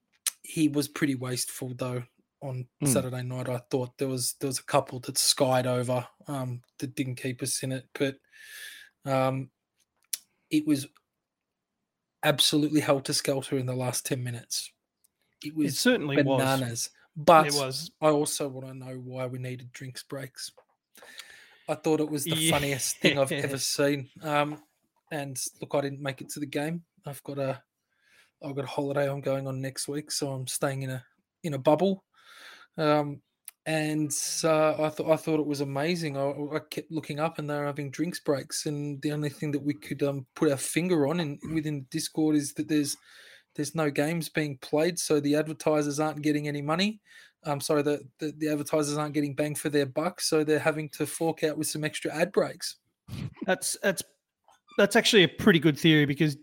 [0.43, 2.03] he was pretty wasteful though
[2.43, 2.89] on Mm.
[2.89, 3.49] Saturday night.
[3.49, 7.43] I thought there was there was a couple that skied over um, that didn't keep
[7.43, 8.17] us in it, but
[9.05, 9.51] um,
[10.51, 10.87] it was
[12.23, 14.71] absolutely helter skelter in the last ten minutes.
[15.45, 16.39] It it was certainly was.
[16.39, 16.91] bananas.
[17.17, 17.91] But It was.
[18.01, 20.53] I also want to know why we needed drinks breaks.
[21.69, 24.09] I thought it was the funniest thing I've ever seen.
[24.23, 24.63] Um,
[25.11, 26.85] and look, I didn't make it to the game.
[27.07, 27.63] I've got a,
[28.43, 31.05] I've got a holiday I'm going on next week, so I'm staying in a
[31.43, 32.05] in a bubble.
[32.79, 33.21] Um,
[33.67, 34.11] and
[34.43, 36.17] uh, I thought I thought it was amazing.
[36.17, 39.63] I, I kept looking up, and they're having drinks breaks, and the only thing that
[39.63, 42.97] we could um, put our finger on in within Discord is that there's
[43.55, 47.01] there's no games being played, so the advertisers aren't getting any money.
[47.45, 50.89] I'm sorry, the, the the advertisers aren't getting bang for their buck, so they're having
[50.91, 52.77] to fork out with some extra ad breaks.
[53.45, 54.03] That's that's
[54.79, 56.37] that's actually a pretty good theory because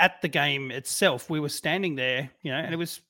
[0.00, 3.00] at the game itself, we were standing there, you know, and it was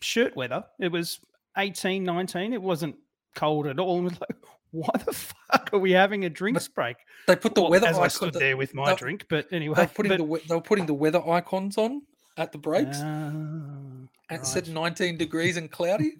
[0.00, 0.64] shirt weather.
[0.80, 1.20] It was
[1.56, 2.52] 18, 19.
[2.52, 2.96] It wasn't
[3.34, 3.98] cold at all.
[3.98, 4.36] And it was like,
[4.70, 6.96] why the fuck are we having a drinks break?
[7.26, 9.82] They put the Well, weather as I stood there with my drink, but anyway, They
[9.82, 12.02] were putting but- the they were putting the weather icons on
[12.36, 12.98] at the breaks.
[13.00, 16.14] Ah, and it said 19 degrees and cloudy.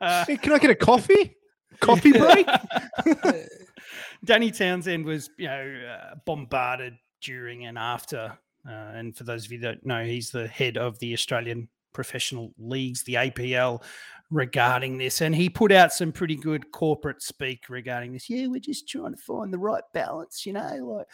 [0.00, 1.36] Uh, hey, can I get a coffee?
[1.80, 2.46] Coffee break?
[2.48, 2.58] Uh,
[4.24, 8.38] Danny Townsend was, you know, uh, bombarded during and after.
[8.66, 12.52] Uh, and for those of you that know, he's the head of the Australian Professional
[12.58, 13.82] Leagues, the APL,
[14.30, 15.20] regarding this.
[15.20, 18.30] And he put out some pretty good corporate speak regarding this.
[18.30, 21.06] Yeah, we're just trying to find the right balance, you know, like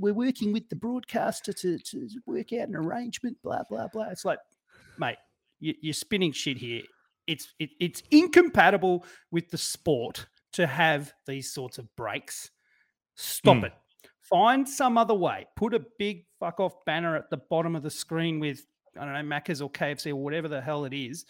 [0.00, 4.08] we're working with the broadcaster to, to work out an arrangement, blah, blah, blah.
[4.10, 4.38] It's like,
[4.98, 5.16] mate,
[5.60, 6.82] you, you're spinning shit here.
[7.26, 12.50] It's it, it's incompatible with the sport to have these sorts of breaks.
[13.16, 13.64] Stop Hmm.
[13.64, 13.72] it.
[14.20, 15.46] Find some other way.
[15.56, 18.64] Put a big fuck off banner at the bottom of the screen with
[18.98, 21.24] I don't know Macca's or KFC or whatever the hell it is.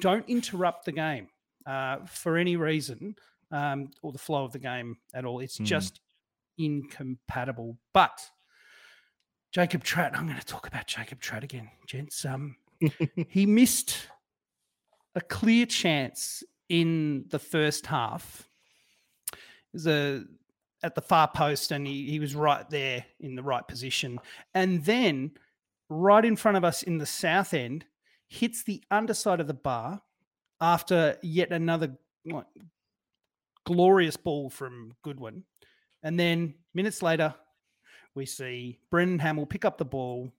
[0.00, 1.28] Don't interrupt the game
[1.66, 3.16] uh, for any reason
[3.50, 5.40] um, or the flow of the game at all.
[5.40, 5.64] It's Hmm.
[5.64, 6.00] just
[6.58, 7.76] incompatible.
[7.92, 8.20] But
[9.52, 12.24] Jacob Tratt, I'm going to talk about Jacob Tratt again, gents.
[12.24, 12.56] Um,
[13.28, 13.96] he missed
[15.14, 18.48] a clear chance in the first half.
[19.32, 19.38] It
[19.72, 20.24] was a
[20.82, 24.18] at the far post, and he, he was right there in the right position.
[24.54, 25.32] And then
[25.90, 27.84] right in front of us in the south end,
[28.28, 30.00] hits the underside of the bar
[30.60, 32.46] after yet another like,
[33.66, 35.44] glorious ball from Goodwin.
[36.02, 37.34] And then minutes later,
[38.14, 40.32] we see Brendan Hamill pick up the ball,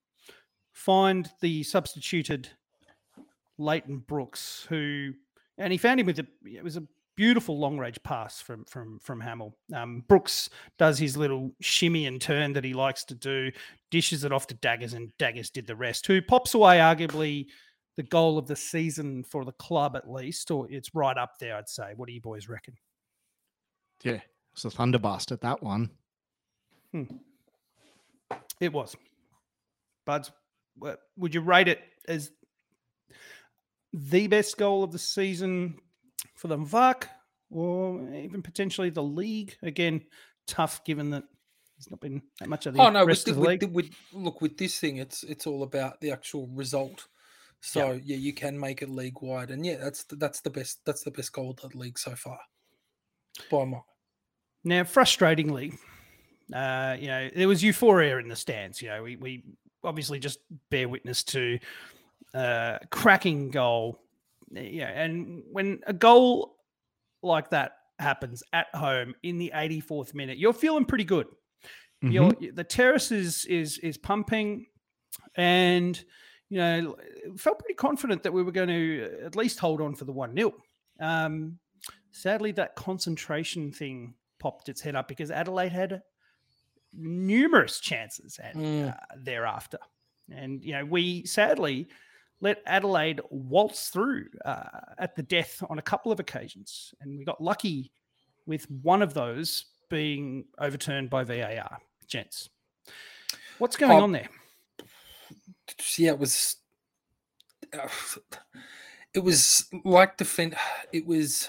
[0.72, 2.50] find the substituted
[3.58, 5.14] Lleyton Brooks, who
[5.58, 6.84] and he found him with a it was a
[7.16, 9.56] beautiful long range pass from from from Hamill.
[9.74, 13.52] Um, Brooks does his little shimmy and turn that he likes to do,
[13.90, 16.08] dishes it off to Daggers, and Daggers did the rest.
[16.08, 17.48] Who pops away arguably
[17.98, 21.58] the goal of the season for the club at least, or it's right up there,
[21.58, 21.94] I'd say.
[21.96, 22.76] What do you boys reckon?
[24.04, 24.20] yeah,
[24.54, 25.90] it's a thunderburst at that one.
[28.60, 28.96] It was.
[30.06, 30.32] Buds,
[31.18, 32.32] would you rate it as
[33.94, 35.78] the best goal of the season
[36.42, 37.08] for the VAC
[37.52, 39.56] or even potentially the league?
[39.62, 40.02] Again,
[40.48, 41.24] tough given that
[41.78, 43.60] there's not been that much of the oh no, with, rest the, of the with,
[43.60, 47.08] the- with look with this thing, it's it's all about the actual result.
[47.64, 50.80] So yeah, you can make it league wide, and yeah, that's the, that's the best
[50.84, 52.40] that's the best goal of the league so far.
[53.52, 53.86] by mile.
[54.64, 55.78] Now, frustratingly,
[56.54, 58.82] uh, you know, there was euphoria in the stands.
[58.82, 59.44] You know, we, we
[59.84, 60.40] obviously just
[60.70, 61.60] bear witness to
[62.34, 64.00] uh, cracking goal.
[64.54, 66.58] Yeah, and when a goal
[67.24, 71.28] like that happens at home in the 84th minute, you're feeling pretty good.
[72.04, 74.66] You're, the terrace is is is pumping,
[75.36, 76.04] and
[76.50, 76.96] you know
[77.38, 80.36] felt pretty confident that we were going to at least hold on for the one
[80.36, 80.54] 0
[81.00, 81.60] um,
[82.12, 86.02] Sadly, that concentration thing popped its head up because Adelaide had
[86.94, 88.90] numerous chances and Mm.
[88.90, 89.78] uh, thereafter,
[90.30, 91.88] and you know we sadly
[92.42, 94.64] let Adelaide waltz through uh,
[94.98, 97.92] at the death on a couple of occasions, and we got lucky
[98.46, 101.78] with one of those being overturned by VAR.
[102.08, 102.50] Gents,
[103.60, 104.28] what's going Oh, on there?
[105.98, 106.58] yeah, it was.
[107.74, 107.88] uh,
[109.14, 110.56] it was like defend.
[110.92, 111.48] It was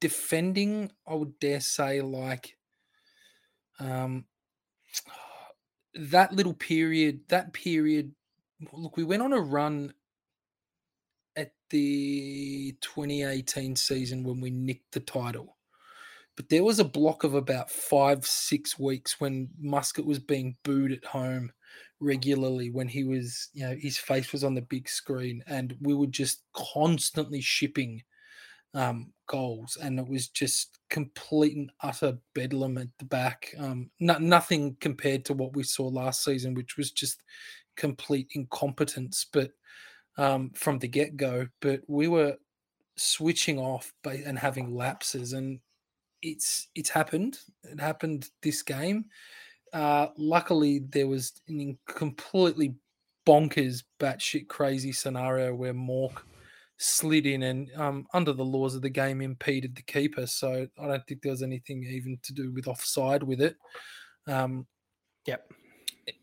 [0.00, 0.90] defending.
[1.06, 2.56] I would dare say, like,
[3.78, 4.24] um,
[5.94, 7.20] that little period.
[7.28, 8.14] That period.
[8.72, 9.92] Look, we went on a run
[11.36, 15.56] at the 2018 season when we nicked the title.
[16.36, 20.92] But there was a block of about five, six weeks when Muscat was being booed
[20.92, 21.52] at home
[22.00, 25.94] regularly when he was, you know, his face was on the big screen and we
[25.94, 28.02] were just constantly shipping
[28.74, 33.52] um, goals and it was just complete and utter bedlam at the back.
[33.58, 37.22] Um, no, nothing compared to what we saw last season, which was just
[37.78, 39.52] complete incompetence, but
[40.18, 41.46] um, from the get go.
[41.60, 42.36] But we were
[42.96, 45.60] switching off and having lapses and
[46.20, 47.38] it's it's happened.
[47.62, 49.06] It happened this game.
[49.72, 52.74] Uh, luckily, there was an in- completely
[53.26, 56.24] bonkers, batshit crazy scenario where Mauk
[56.78, 60.26] slid in and, um, under the laws of the game, impeded the keeper.
[60.26, 63.56] So I don't think there was anything even to do with offside with it.
[64.26, 64.66] Um,
[65.26, 65.52] Yep.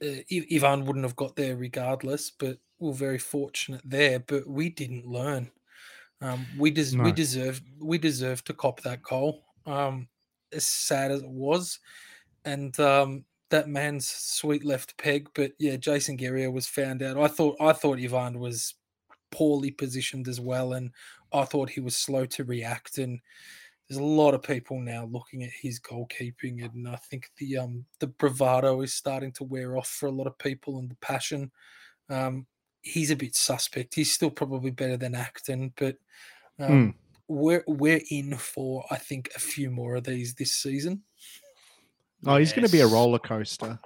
[0.02, 0.22] Uh,
[0.52, 4.20] Ivan wouldn't have got there regardless, but we we're very fortunate there.
[4.20, 5.52] But we didn't learn.
[6.22, 7.12] Um, we des- we No.
[7.12, 9.46] deserved we deserved to cop that goal.
[9.66, 10.08] Um,
[10.54, 11.80] as sad as it was,
[12.46, 15.28] and um, that man's sweet left peg.
[15.34, 17.18] But yeah, Jason Geria was found out.
[17.18, 18.76] I thought I thought Ivan was
[19.32, 20.92] poorly positioned as well, and
[21.34, 22.98] I thought he was slow to react.
[22.98, 23.20] And
[23.88, 27.86] there's a lot of people now looking at his goalkeeping, and I think the um
[28.00, 31.52] the bravado is starting to wear off for a lot of people, and the passion.
[32.10, 32.46] Um,
[32.82, 33.96] he's a bit suspect.
[33.96, 35.98] He's still probably better than Acton, but
[36.60, 36.96] um,
[37.28, 41.04] we're we're in for I think a few more of these this season.
[42.26, 43.80] Oh, he's going to be a roller coaster.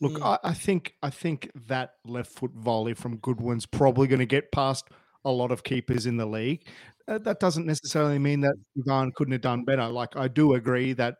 [0.00, 0.22] Look, Mm.
[0.24, 4.50] I, I think I think that left foot volley from Goodwin's probably going to get
[4.52, 4.88] past
[5.24, 6.66] a lot of keepers in the league.
[7.06, 9.86] Uh, that doesn't necessarily mean that Ivan couldn't have done better.
[9.88, 11.16] Like I do agree that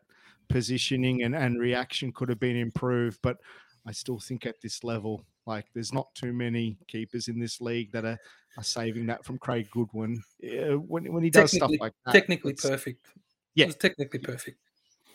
[0.49, 3.37] positioning and, and reaction could have been improved, but
[3.85, 7.91] I still think at this level, like there's not too many keepers in this league
[7.91, 8.17] that are,
[8.57, 10.21] are saving that from Craig Goodwin.
[10.39, 13.05] Yeah, when when he does stuff Technically- like that, Technically perfect.
[13.53, 13.65] Yeah.
[13.65, 14.57] it was technically perfect.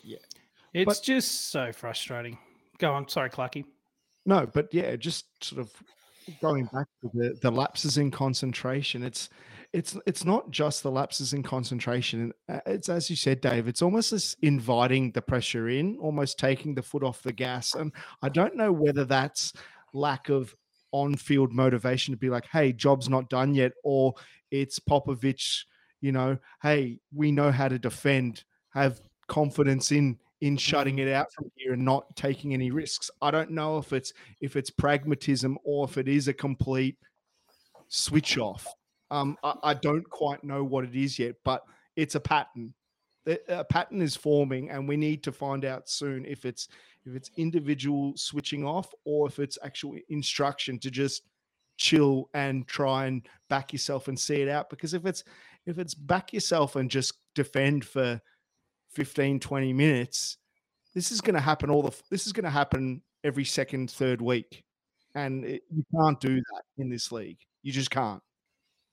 [0.05, 0.19] Yeah,
[0.73, 2.39] it's But- just so frustrating.
[2.79, 3.09] Go on.
[3.09, 3.65] Sorry, Clarky.
[4.25, 5.73] No, but yeah, just sort of
[6.41, 9.03] going back to the, the lapses in concentration.
[9.03, 9.29] It's
[9.73, 12.33] it's it's not just the lapses in concentration.
[12.49, 13.69] uh, It's as you said, Dave.
[13.69, 17.75] It's almost as inviting the pressure in, almost taking the foot off the gas.
[17.75, 17.93] And
[18.23, 19.53] I don't know whether that's
[19.93, 20.55] lack of
[20.93, 24.15] on-field motivation to be like, "Hey, job's not done yet," or
[24.51, 25.65] it's Popovic.
[26.01, 28.45] You know, hey, we know how to defend.
[28.71, 33.11] Have confidence in in shutting it out from here and not taking any risks.
[33.21, 36.97] I don't know if it's if it's pragmatism or if it is a complete
[37.89, 38.67] switch off.
[39.11, 41.63] Um, I, I don't quite know what it is yet, but
[41.97, 42.75] it's a pattern.
[43.49, 46.69] A pattern is forming, and we need to find out soon if it's
[47.05, 51.23] if it's individual switching off or if it's actual instruction to just
[51.77, 54.71] chill and try and back yourself and see it out.
[54.71, 55.25] Because if it's
[55.67, 58.21] if it's back yourself and just defend for
[58.93, 60.39] 15, 20 minutes,
[60.95, 64.21] this is going to happen all the this is going to happen every second, third
[64.21, 64.65] week.
[65.15, 67.39] And it, you can't do that in this league.
[67.63, 68.23] You just can't.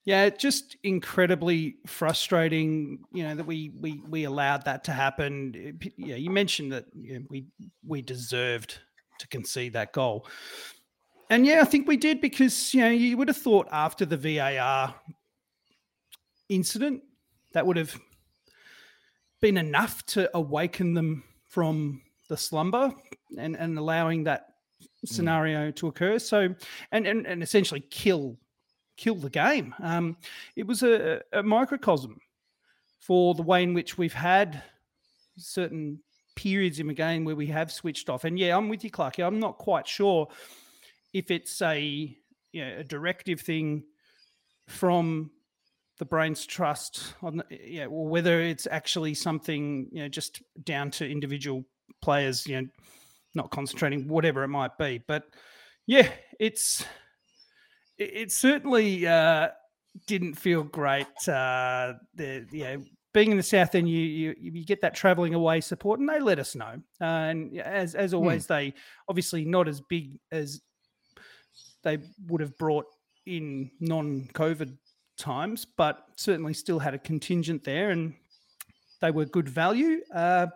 [0.07, 2.99] Yeah, it's just incredibly frustrating.
[3.11, 5.77] You know that we we we allowed that to happen.
[5.97, 7.47] Yeah, you mentioned that you know, we
[7.85, 8.79] we deserved
[9.19, 10.25] to concede that goal,
[11.29, 14.15] and yeah, I think we did because you know you would have thought after the
[14.15, 14.95] VAR
[16.47, 17.03] incident
[17.51, 17.99] that would have
[19.41, 22.93] been enough to awaken them from the slumber
[23.37, 25.09] and and allowing that mm.
[25.09, 26.17] scenario to occur.
[26.17, 26.55] So
[26.93, 28.37] and and, and essentially kill
[28.97, 29.73] kill the game.
[29.81, 30.17] Um,
[30.55, 32.19] it was a, a microcosm
[32.99, 34.61] for the way in which we've had
[35.37, 35.99] certain
[36.35, 38.23] periods in the game where we have switched off.
[38.23, 39.25] And yeah, I'm with you, Clarky.
[39.25, 40.27] I'm not quite sure
[41.13, 42.15] if it's a
[42.51, 43.83] you know, a directive thing
[44.67, 45.31] from
[45.99, 51.09] the brains trust on yeah, or whether it's actually something you know just down to
[51.09, 51.63] individual
[52.01, 52.67] players, you know,
[53.33, 55.01] not concentrating, whatever it might be.
[55.07, 55.23] But
[55.85, 56.85] yeah, it's
[57.97, 59.49] it, it certainly uh,
[60.05, 61.07] didn't feel great.
[61.27, 62.83] Uh, the you know
[63.13, 66.19] being in the south end, you you, you get that travelling away support, and they
[66.19, 66.81] let us know.
[67.01, 68.73] Uh, and as as always, they
[69.07, 70.61] obviously not as big as
[71.83, 72.85] they would have brought
[73.25, 74.77] in non-COVID
[75.17, 78.13] times, but certainly still had a contingent there, and
[79.01, 80.01] they were good value.
[80.13, 80.47] Uh,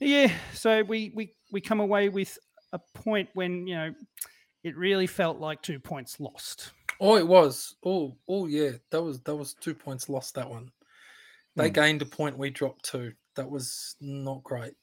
[0.00, 2.38] yeah, so we we we come away with
[2.72, 3.94] a point when you know
[4.64, 6.72] it really felt like two points lost.
[7.00, 7.76] Oh, it was.
[7.84, 10.34] Oh, oh yeah, that was that was two points lost.
[10.34, 10.70] That one.
[11.56, 11.74] They Hmm.
[11.74, 12.38] gained a point.
[12.38, 13.12] We dropped two.
[13.36, 14.74] That was not great.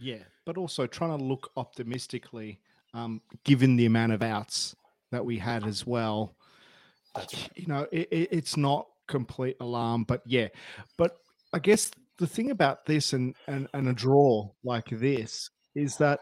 [0.00, 2.60] Yeah, but also trying to look optimistically,
[2.94, 4.74] um, given the amount of outs
[5.10, 6.36] that we had as well.
[7.56, 10.48] You know, it, it, it's not complete alarm, but yeah.
[10.96, 11.18] But
[11.52, 16.20] I guess the thing about this and, and and a draw like this is that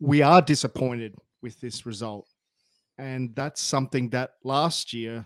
[0.00, 1.14] we are disappointed
[1.46, 2.26] with this result,
[2.98, 5.24] and that's something that last year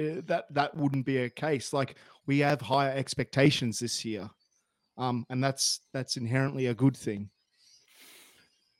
[0.00, 1.72] uh, that that wouldn't be a case.
[1.72, 1.96] Like
[2.26, 4.30] we have higher expectations this year
[4.98, 7.30] um, and that's that's inherently a good thing.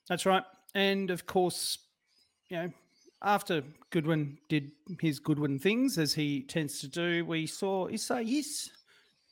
[0.09, 0.45] That's right.
[0.75, 1.79] And of course,
[2.49, 2.71] you know,
[3.23, 8.71] after Goodwin did his Goodwin things, as he tends to do, we saw Isaías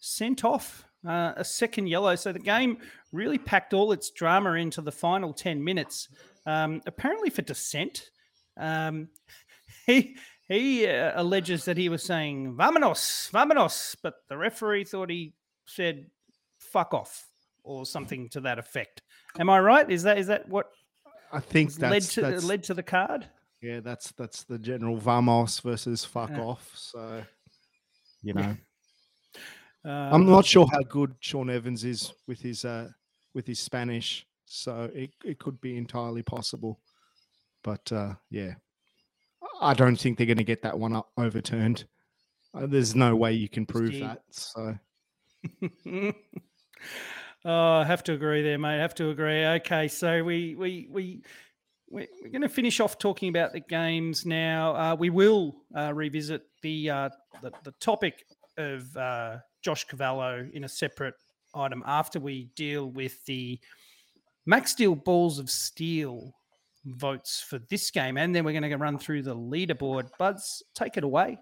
[0.01, 2.17] sent off uh, a second yellow.
[2.17, 2.79] So the game
[3.13, 6.09] really packed all its drama into the final 10 minutes,
[6.47, 8.11] um, apparently for dissent.
[8.57, 9.09] Um,
[9.87, 10.17] he
[10.49, 15.35] he uh, alleges that he was saying "vamonos, vamonos," but the referee thought he
[15.67, 16.07] said
[16.59, 17.27] "fuck off"
[17.63, 19.03] or something to that effect.
[19.39, 19.91] Am I right?
[19.91, 20.71] Is that is that what
[21.33, 23.27] I think that's, led to that's led to the card?
[23.63, 26.41] yeah, that's that's the general vamos versus fuck Yeah.
[26.43, 26.71] off.
[26.75, 27.23] So
[28.23, 28.57] you know,
[29.87, 32.89] Um, I'm not sure how good Shaun Evans is with his uh
[33.35, 36.81] with his Spanish, so it, it could be entirely possible.
[37.63, 38.55] But uh yeah,
[39.61, 41.87] I don't think they're going to get that one up overturned.
[42.53, 44.23] Uh, there's no way you can prove that.
[44.31, 44.79] So
[45.87, 46.13] oh,
[47.45, 48.77] I have to agree there, mate.
[48.79, 49.45] I have to agree.
[49.45, 51.23] Okay, so we we we
[51.91, 54.75] we- we're going to finish off talking about the games now.
[54.75, 57.09] Uh, we will uh, revisit the, uh,
[57.43, 58.25] the the topic
[58.57, 61.15] of uh, Josh Cavallo in a separate
[61.55, 63.61] item after we deal with the
[64.47, 66.35] Max Steel Balls of Steel
[66.85, 70.09] votes for this game, and then we're going to run through the leaderboard.
[70.19, 71.39] Buds, take it away.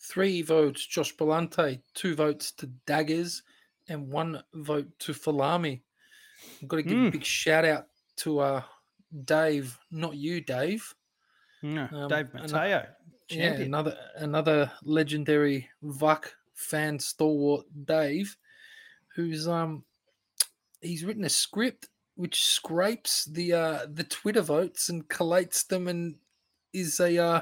[0.00, 1.80] Three votes, Josh Brillante.
[1.94, 3.42] Two votes to Daggers,
[3.88, 5.80] and one vote to Folami.
[6.62, 7.12] I've got to give a Mm.
[7.12, 8.62] big shout out to uh,
[9.24, 10.94] Dave, not you, Dave.
[11.62, 12.86] No, Um, Dave ano- Mateo,
[13.28, 13.62] Yeah, champion.
[13.68, 18.36] another another legendary Vuck fan stalwart, Dave,
[19.14, 19.84] who's um
[20.80, 26.16] he's written a script which scrapes the uh the Twitter votes and collates them and
[26.72, 27.40] is a uh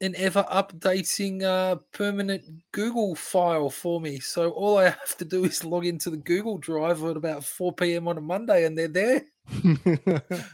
[0.00, 4.18] an ever updating uh permanent Google file for me.
[4.18, 7.72] So all I have to do is log into the Google Drive at about 4
[7.74, 8.08] p.m.
[8.08, 9.22] on a Monday and they're there.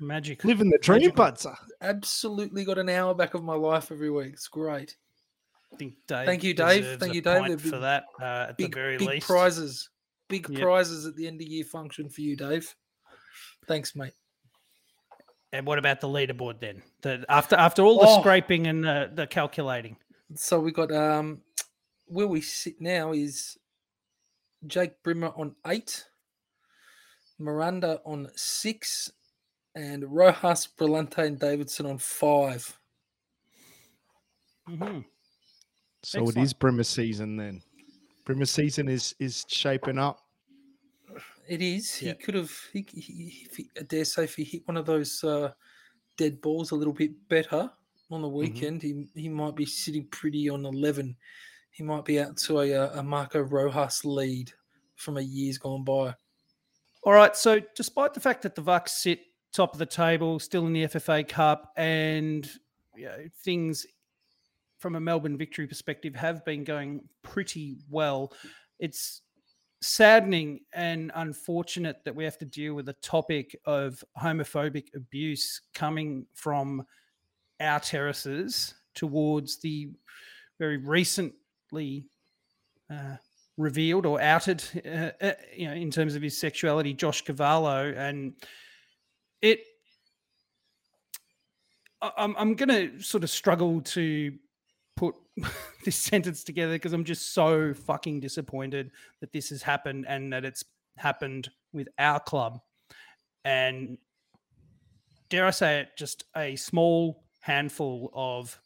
[0.00, 0.44] Magic.
[0.44, 1.24] living the dream, Magical.
[1.24, 1.56] Butzer.
[1.80, 4.34] Absolutely got an hour back of my life every week.
[4.34, 4.94] It's great.
[5.72, 6.26] I think Dave.
[6.26, 6.98] Thank you, Dave.
[7.00, 7.38] Thank you, Dave.
[7.40, 9.26] point They're For that, uh, at big, the very big least.
[9.26, 9.88] prizes,
[10.28, 10.60] big Yep.
[10.60, 12.74] prizes at the end of year function for you, Dave.
[13.66, 14.12] Thanks, mate.
[15.52, 16.82] And what about the leaderboard then?
[17.02, 18.20] The, after after all the Oh.
[18.20, 19.96] scraping and the, the calculating.
[20.34, 21.42] So we got um
[22.06, 23.56] where we sit now is
[24.66, 26.04] Jake Brimmer on eight,
[27.38, 29.10] Miranda on six,
[29.74, 32.78] and Rojas, Brillante, and Davidson on five.
[34.68, 35.04] Mhm.
[36.02, 36.38] So it Excellent.
[36.44, 37.62] is Brimmer season then.
[38.26, 40.20] Brimmer season is is shaping up.
[41.48, 41.94] It is.
[41.94, 42.52] He could have.
[42.72, 45.52] He, he, if he, I dare say, if he hit one of those uh,
[46.16, 47.70] dead balls a little bit better
[48.10, 51.16] on the weekend, he he might be sitting pretty on eleven.
[51.70, 54.52] He might be out to a uh, a Marco Rojas lead
[54.96, 56.12] from a years gone by.
[57.04, 57.36] All right.
[57.36, 59.20] So despite the fact that the Bucks sit
[59.52, 62.50] top of the table, still in the FFA Cup, and
[62.96, 63.86] you know, things
[64.78, 68.32] from a Melbourne victory perspective have been going pretty well,
[68.78, 69.22] it's
[69.80, 76.26] saddening and unfortunate that we have to deal with the topic of homophobic abuse coming
[76.34, 76.84] from
[77.60, 79.90] our terraces towards the
[80.58, 82.06] very recently
[82.90, 83.16] uh,
[83.56, 88.34] revealed or outed, uh, uh, you know, in terms of his sexuality, Josh Cavallo, and
[89.42, 89.60] it.
[92.02, 94.32] I'm I'm going to sort of struggle to
[94.96, 95.14] put
[95.84, 98.90] this sentence together because I'm just so fucking disappointed
[99.20, 100.64] that this has happened and that it's
[100.96, 102.60] happened with our club.
[103.44, 103.98] And
[105.28, 108.58] dare I say it, just a small handful of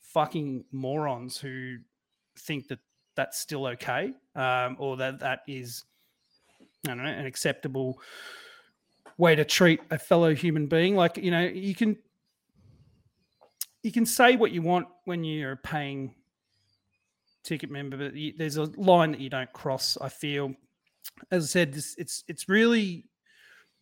[0.00, 1.76] fucking morons who
[2.38, 2.78] think that
[3.14, 5.84] that's still okay um, or that that is,
[6.86, 8.00] I don't know, an acceptable
[9.18, 10.96] way to treat a fellow human being.
[10.96, 11.96] Like, you know, you can
[13.82, 16.14] you can say what you want when you're a paying
[17.42, 19.98] ticket member, but you, there's a line that you don't cross.
[20.00, 20.54] I feel,
[21.30, 23.06] as I said, this, it's it's really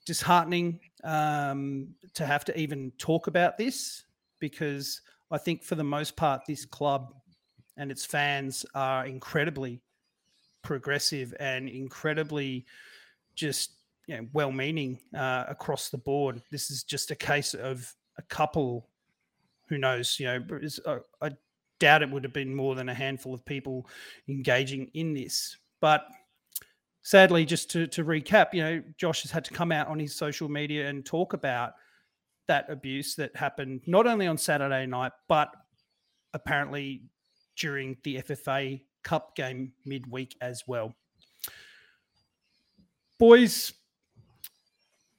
[0.07, 4.05] disheartening um, to have to even talk about this
[4.39, 7.15] because I think for the most part, this club
[7.77, 9.81] and its fans are incredibly
[10.63, 12.67] progressive and incredibly
[13.35, 13.73] just
[14.07, 16.43] you know, well-meaning uh, across the board.
[16.51, 18.90] This is just a case of a couple
[19.71, 20.45] who knows, you know,
[20.85, 21.31] uh, I
[21.79, 23.89] doubt it would have been more than a handful of people
[24.29, 25.57] engaging in this.
[25.81, 26.07] But
[27.03, 30.15] sadly, just to, to recap, you know, Josh has had to come out on his
[30.15, 31.73] social media and talk about
[32.49, 35.55] that abuse that happened not only on Saturday night, but
[36.35, 37.05] apparently
[37.57, 40.93] during the FFA Cup game midweek as well.
[43.19, 43.73] Boys,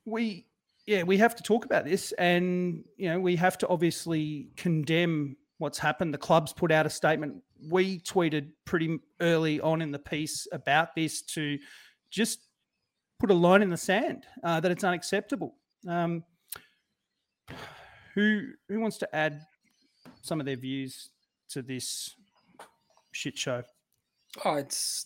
[0.05, 0.45] we
[0.91, 5.37] yeah, we have to talk about this, and you know, we have to obviously condemn
[5.57, 6.13] what's happened.
[6.13, 7.41] The club's put out a statement.
[7.69, 11.57] We tweeted pretty early on in the piece about this to
[12.09, 12.39] just
[13.21, 15.55] put a line in the sand uh, that it's unacceptable.
[15.87, 16.25] Um,
[18.13, 19.45] who who wants to add
[20.21, 21.07] some of their views
[21.51, 22.17] to this
[23.13, 23.63] shit show?
[24.43, 25.05] Oh, it's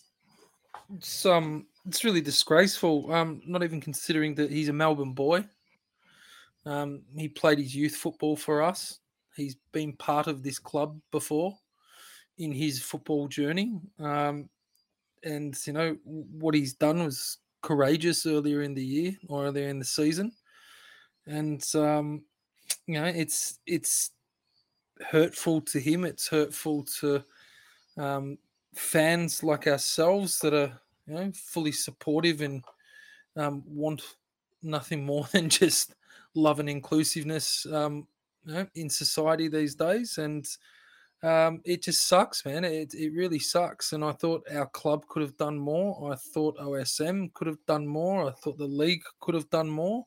[0.96, 3.12] it's um it's really disgraceful.
[3.12, 5.44] Um, not even considering that he's a Melbourne boy.
[6.66, 8.98] Um, he played his youth football for us.
[9.36, 11.56] He's been part of this club before
[12.38, 13.80] in his football journey.
[13.98, 14.50] Um,
[15.24, 19.78] and you know what he's done was courageous earlier in the year or earlier in
[19.78, 20.32] the season.
[21.26, 22.24] And um,
[22.86, 24.10] you know, it's it's
[25.00, 26.04] hurtful to him.
[26.04, 27.24] It's hurtful to
[27.96, 28.38] um,
[28.74, 32.64] fans like ourselves that are you know fully supportive and
[33.36, 34.02] um, want
[34.62, 35.95] nothing more than just
[36.36, 38.06] love and inclusiveness um,
[38.44, 40.46] you know, in society these days and
[41.22, 45.22] um, it just sucks man it, it really sucks and i thought our club could
[45.22, 49.34] have done more i thought osm could have done more i thought the league could
[49.34, 50.04] have done more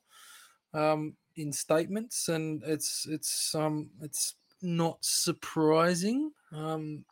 [0.74, 7.04] um, in statements and it's it's um it's not surprising um,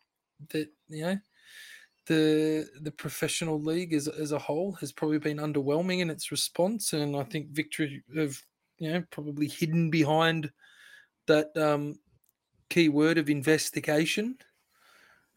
[0.50, 1.18] that you know
[2.08, 6.94] the the professional league as, as a whole has probably been underwhelming in its response
[6.94, 8.42] and i think victory have
[8.80, 10.52] you know probably hidden behind
[11.28, 12.00] that um,
[12.70, 14.38] key word of investigation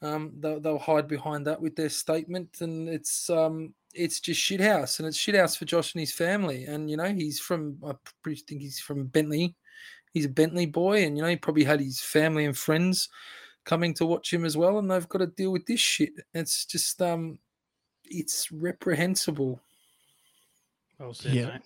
[0.02, 4.98] um, they'll, they'll hide behind that with their statement and it's um, it's just shithouse
[4.98, 8.42] and it's shithouse for josh and his family and you know he's from i pretty
[8.46, 9.54] think he's from bentley
[10.12, 13.08] he's a bentley boy and you know he probably had his family and friends
[13.64, 16.12] coming to watch him as well, and they've got to deal with this shit.
[16.34, 17.38] It's just um,
[18.04, 19.60] it's reprehensible.
[20.98, 21.46] Well said, Yeah.
[21.46, 21.62] mate.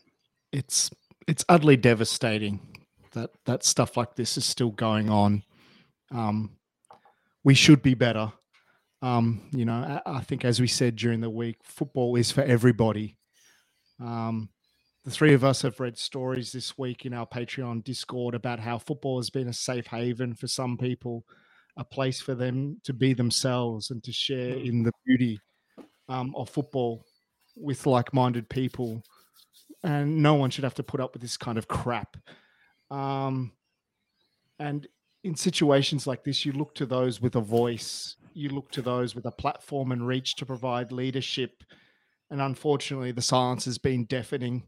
[0.52, 0.90] it's
[1.26, 2.60] it's utterly devastating
[3.12, 5.42] that that stuff like this is still going on.
[6.10, 6.56] Um,
[7.44, 8.32] we should be better.
[9.02, 12.42] Um, you know, I, I think as we said during the week, football is for
[12.42, 13.16] everybody.
[14.00, 14.48] Um,
[15.04, 18.78] the three of us have read stories this week in our Patreon Discord about how
[18.78, 21.24] football has been a safe haven for some people,
[21.76, 25.38] a place for them to be themselves and to share in the beauty
[26.08, 27.04] um, of football
[27.56, 29.02] with like-minded people
[29.84, 32.16] and no one should have to put up with this kind of crap.
[32.90, 33.52] Um,
[34.58, 34.88] and
[35.22, 39.14] in situations like this, you look to those with a voice, you look to those
[39.14, 41.62] with a platform and reach to provide leadership.
[42.30, 44.64] And unfortunately, the silence has been deafening.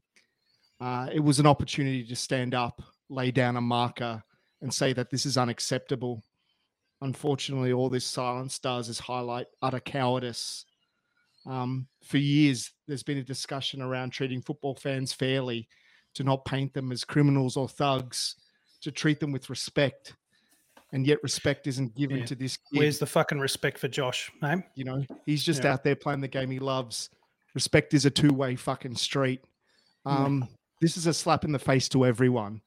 [0.80, 4.22] Uh, it was an opportunity to stand up, lay down a marker,
[4.60, 6.22] and say that this is unacceptable.
[7.00, 10.65] Unfortunately, all this silence does is highlight utter cowardice
[11.46, 15.68] um, for years, there's been a discussion around treating football fans fairly,
[16.14, 18.36] to not paint them as criminals or thugs,
[18.80, 20.14] to treat them with respect.
[20.92, 22.24] And yet, respect isn't given Yeah.
[22.26, 22.78] to this kid.
[22.78, 24.62] Where's the fucking respect for Josh, mate?
[24.76, 25.72] you know, he's just Yeah.
[25.74, 27.10] out there playing the game he loves.
[27.54, 29.40] Respect is a two way fucking street.
[30.04, 30.48] Um,
[30.80, 32.60] This is a slap in the face to everyone.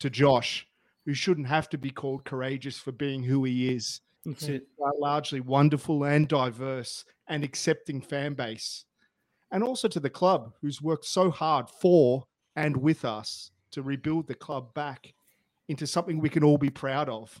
[0.00, 0.66] To Josh,
[1.04, 4.00] who shouldn't have to be called courageous for being who he is.
[4.24, 4.66] That's it.
[4.78, 8.84] a largely wonderful and diverse and accepting fan base.
[9.50, 12.24] And also to the club, who's worked so hard for
[12.56, 15.12] and with us to rebuild the club back
[15.68, 17.40] into something we can all be proud of.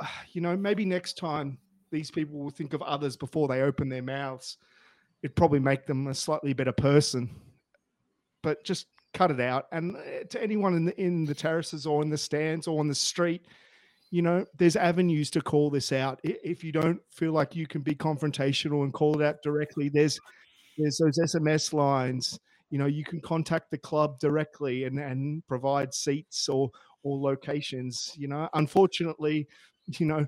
[0.32, 1.58] You know, maybe next time
[1.90, 4.58] these people will think of others before they open their mouths.
[5.22, 7.30] It'd probably make them a slightly better person.
[8.42, 9.66] But just cut it out.
[9.72, 12.86] And uh, to anyone in the, in the terraces or in the stands or on
[12.86, 13.46] the street,
[14.10, 16.20] you know, there's avenues to call this out.
[16.24, 20.18] If you don't feel like you can be confrontational and call it out directly, there's
[20.78, 22.38] there's those SMS lines.
[22.70, 26.70] You know, you can contact the club directly and and provide seats or
[27.02, 28.12] or locations.
[28.16, 29.46] You know, unfortunately,
[29.98, 30.26] you know,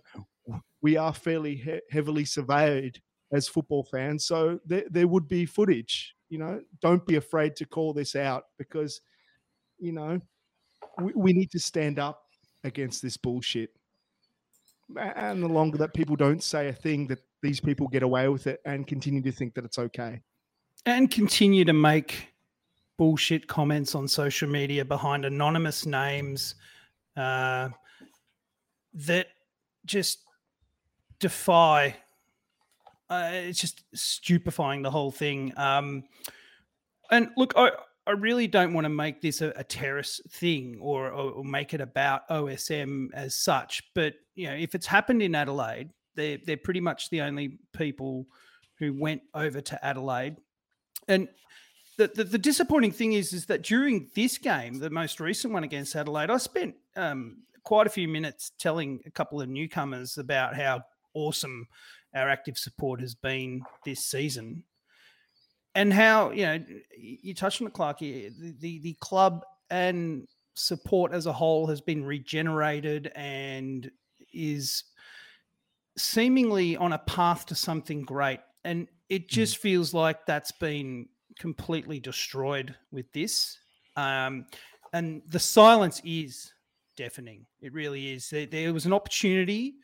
[0.83, 3.01] we are fairly he- heavily surveyed
[3.33, 6.14] as football fans, so there there would be footage.
[6.28, 9.01] You know, don't be afraid to call this out because,
[9.78, 10.20] you know,
[11.01, 12.22] we, we need to stand up
[12.64, 13.70] against this bullshit.
[14.96, 18.46] And the longer that people don't say a thing, that these people get away with
[18.46, 20.20] it and continue to think that it's okay.
[20.86, 22.28] and continue to make
[22.96, 26.54] bullshit comments on social media behind anonymous names
[27.16, 27.68] uh,
[28.92, 29.28] that
[29.86, 30.18] just
[31.18, 31.96] defy.
[33.08, 35.52] Uh, it's just stupefying the whole thing.
[35.56, 36.04] Um,
[37.11, 37.70] and look, I,
[38.11, 41.80] I really don't want to make this a, a terrorist thing or, or, make it
[41.80, 43.82] about OSM as such.
[43.94, 48.26] But you know, if it's happened in Adelaide, they're they're pretty much the only people
[48.78, 50.36] who went over to Adelaide
[51.06, 51.28] and
[51.98, 55.64] the, the, the disappointing thing is, is that during this game, the most recent one
[55.64, 60.56] against Adelaide, I spent um, quite a few minutes telling a couple of newcomers about
[60.56, 60.82] how
[61.14, 61.66] awesome
[62.14, 64.64] our active support has been this season,
[65.74, 66.64] and how you know
[66.96, 67.98] you touched on it, Clark.
[67.98, 73.90] The, the the club and support as a whole has been regenerated and
[74.32, 74.84] is
[75.96, 78.40] seemingly on a path to something great.
[78.64, 81.08] And it just feels like that's been
[81.38, 83.58] completely destroyed with this.
[83.96, 84.46] Um,
[84.92, 86.52] and the silence is
[86.96, 87.46] deafening.
[87.60, 88.28] It really is.
[88.30, 89.74] There, there was an opportunity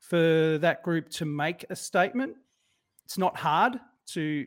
[0.00, 2.36] for that group to make a statement.
[3.04, 4.46] It's not hard to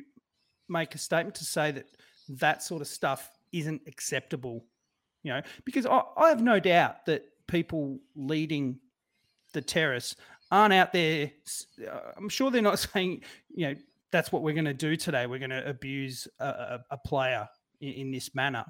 [0.67, 1.87] make a statement to say that
[2.29, 4.65] that sort of stuff isn't acceptable,
[5.23, 8.79] you know, because I, I have no doubt that people leading
[9.53, 10.15] the terrace
[10.51, 11.31] aren't out there.
[11.89, 13.21] uh, I'm sure they're not saying,
[13.53, 13.75] you know,
[14.11, 15.25] that's what we're going to do today.
[15.25, 17.47] We're going to abuse a, a, a player
[17.81, 18.65] in, in this manner.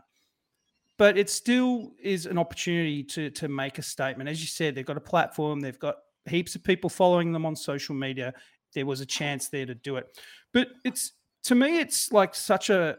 [0.98, 4.30] But it still is an opportunity to to make a statement.
[4.30, 5.60] As you said, they've got a platform.
[5.60, 8.34] They've got heaps of people following them on social media.
[8.74, 10.18] There was a chance there to do it.
[10.54, 11.12] But it's
[11.46, 12.98] to me, it's like such a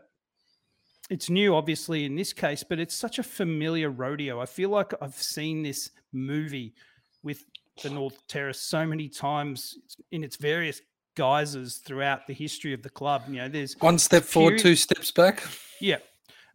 [1.09, 4.41] it's new, obviously, in this case, but it's such a familiar rodeo.
[4.41, 6.75] I feel like I've seen this movie
[7.23, 7.45] with
[7.83, 9.79] the North Terrace so many times
[10.11, 10.81] in its various
[11.15, 13.23] guises throughout the history of the club.
[13.29, 14.63] You know, there's One step forward, Period.
[14.63, 15.45] two steps back.
[15.81, 15.99] yeah,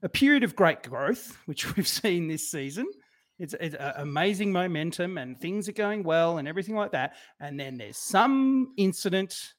[0.03, 2.87] a period of great growth, which we've seen this season.
[3.39, 7.13] It's, it's a- amazing momentum and things are going well and everything like that.
[7.39, 9.53] And then there's some incident,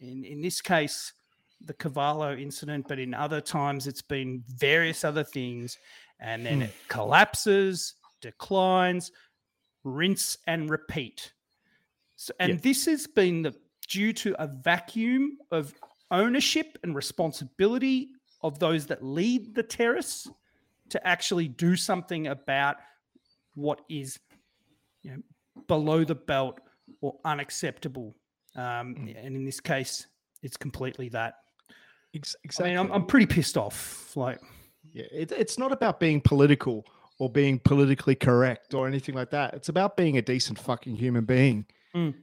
[0.00, 1.12] in, in this case,
[1.64, 5.78] the Cavallo incident, but in other times it's been various other things.
[6.20, 6.62] And then Hmm.
[6.62, 9.12] it collapses, declines,
[9.84, 11.32] rinse and repeat.
[12.16, 12.58] So, and Yeah.
[12.62, 13.54] this has been the,
[13.88, 15.74] due to a vacuum of
[16.10, 18.10] ownership and responsibility
[18.42, 20.28] of those that lead the terrace
[20.90, 22.76] to actually do something about
[23.54, 24.18] what is
[25.02, 25.22] you know,
[25.66, 26.60] below the belt
[27.00, 28.14] or unacceptable.
[28.54, 30.06] Um, And in this case,
[30.42, 31.41] it's completely that.
[32.14, 32.70] Ex- I exactly.
[32.70, 34.16] mean, I'm, I'm pretty pissed off.
[34.16, 34.40] Like,
[34.92, 36.84] Yeah, it, it's not about being political
[37.18, 39.54] or being politically correct or anything like that.
[39.54, 41.66] It's about being a decent fucking human being.
[41.94, 42.14] Mm.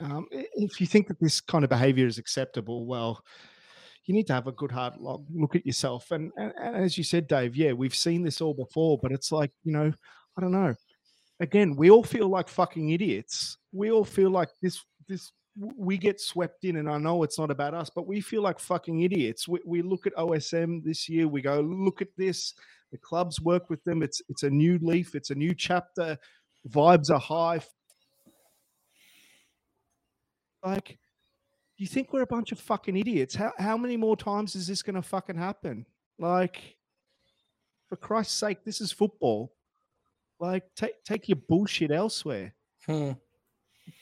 [0.00, 3.22] Um, if you think that this kind of behavior is acceptable, well,
[4.06, 6.10] you need to have a good hard lo- look at yourself.
[6.10, 9.30] And, and, and as you said, Dave, yeah, we've seen this all before, but it's
[9.30, 9.92] like, you know,
[10.36, 10.74] I don't know.
[11.38, 13.58] Again, we all feel like fucking idiots.
[13.72, 15.39] We all feel like this, this, w-
[15.76, 18.58] we get swept in, and I know it's not about us, but we feel like
[18.58, 19.46] fucking idiots.
[19.46, 22.54] We, we look at OSM this year, we go, look at this.
[22.92, 24.02] The clubs work with them.
[24.02, 25.14] It's it's a new leaf.
[25.14, 26.18] It's a new chapter.
[26.68, 27.60] Vibes are high.
[30.64, 30.98] Like,
[31.76, 33.34] you think we're a bunch of fucking idiots?
[33.34, 35.86] How how many more times is this going to fucking happen?
[36.18, 36.76] Like,
[37.88, 39.52] for Christ's sake, this is football.
[40.40, 42.54] Like, take take your bullshit elsewhere.
[42.86, 43.12] Hmm.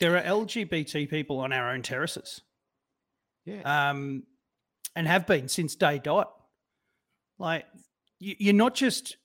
[0.01, 2.41] There are LGBT people on our own terraces.
[3.45, 3.91] Yeah.
[3.91, 4.24] um,
[4.95, 6.30] and have been since day dot.
[7.39, 7.64] Like
[8.18, 9.16] you, you're not just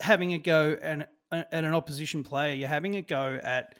[0.00, 3.74] having a go at, at an opposition player; you're having a go at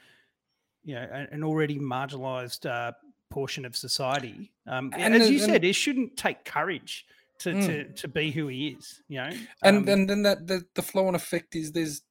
[0.83, 2.91] you know an, already marginalised uh,
[3.29, 4.51] portion of society.
[4.67, 7.05] Um, And as you and- said, it shouldn't take courage
[7.39, 7.65] to, Mm.
[7.65, 9.01] to to be who he is.
[9.07, 9.29] You know,
[9.63, 12.01] and Um, and then that the, the flow on effect is there's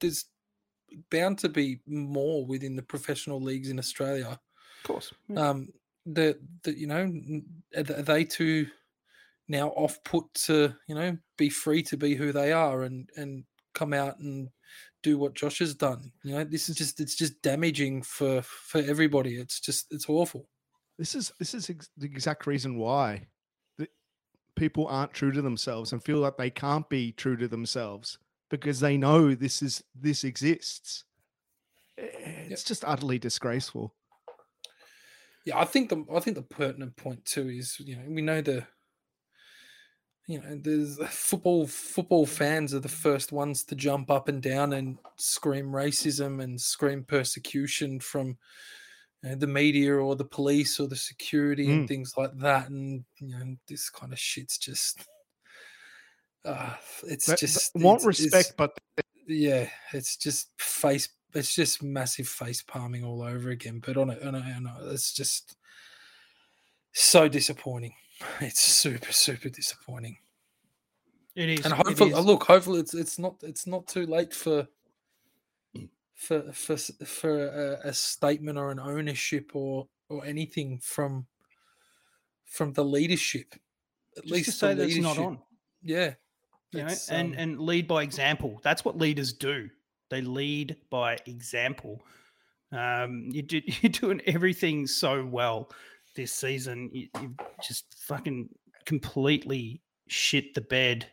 [0.00, 0.24] there's
[1.10, 4.28] bound to be more within the professional leagues in Australia.
[4.28, 5.48] of course, yeah.
[5.48, 5.68] Um,
[6.06, 7.12] that that you know
[7.76, 8.66] are they too
[9.48, 13.44] now off put to you know be free to be who they are and and
[13.74, 14.48] come out and
[15.02, 16.12] do what Josh has done.
[16.22, 19.36] You know, this is just it's just damaging for for everybody.
[19.36, 20.48] It's just it's awful.
[20.98, 23.26] This is this is ex- the exact reason why
[23.78, 23.90] that
[24.56, 28.18] people aren't true to themselves and feel like they can't be true to themselves
[28.50, 31.04] because they know this is this exists.
[31.96, 33.94] Eh, I- It's just utterly disgraceful.
[35.46, 38.42] Yeah, I think the I think the pertinent point too is you know we know
[38.42, 38.66] the
[40.26, 44.74] you know there's football football fans are the first ones to jump up and down
[44.74, 48.36] and scream racism and scream persecution from
[49.22, 51.88] you know, the media or the police or the security and mm.
[51.88, 55.04] things like that and you know this kind of shit's just
[56.44, 56.74] uh,
[57.06, 58.78] it's They- they just want it's- it's- respect, but
[59.26, 61.08] yeah, it's just face.
[61.32, 63.78] It's just massive face palming all over again.
[63.78, 65.56] But on it, on it, on it, it's just
[66.92, 67.94] so disappointing.
[68.40, 70.18] It's super, super disappointing.
[71.36, 71.64] it is.
[71.64, 72.18] And hopefully, is.
[72.24, 74.66] look, hopefully, it's it's not it's not too late for
[76.14, 81.26] for for for a, a statement or an ownership or or anything from
[82.44, 83.54] from the leadership.
[84.16, 85.38] At just least to say the that's not on.
[85.82, 86.14] Yeah,
[86.72, 88.60] you know, and um, and lead by example.
[88.62, 89.68] That's what leaders do.
[90.10, 92.02] They lead by example.
[92.72, 95.70] Um, you do, you're doing everything so well
[96.14, 96.90] this season.
[96.92, 98.48] You, you just fucking
[98.86, 101.06] completely shit the bed.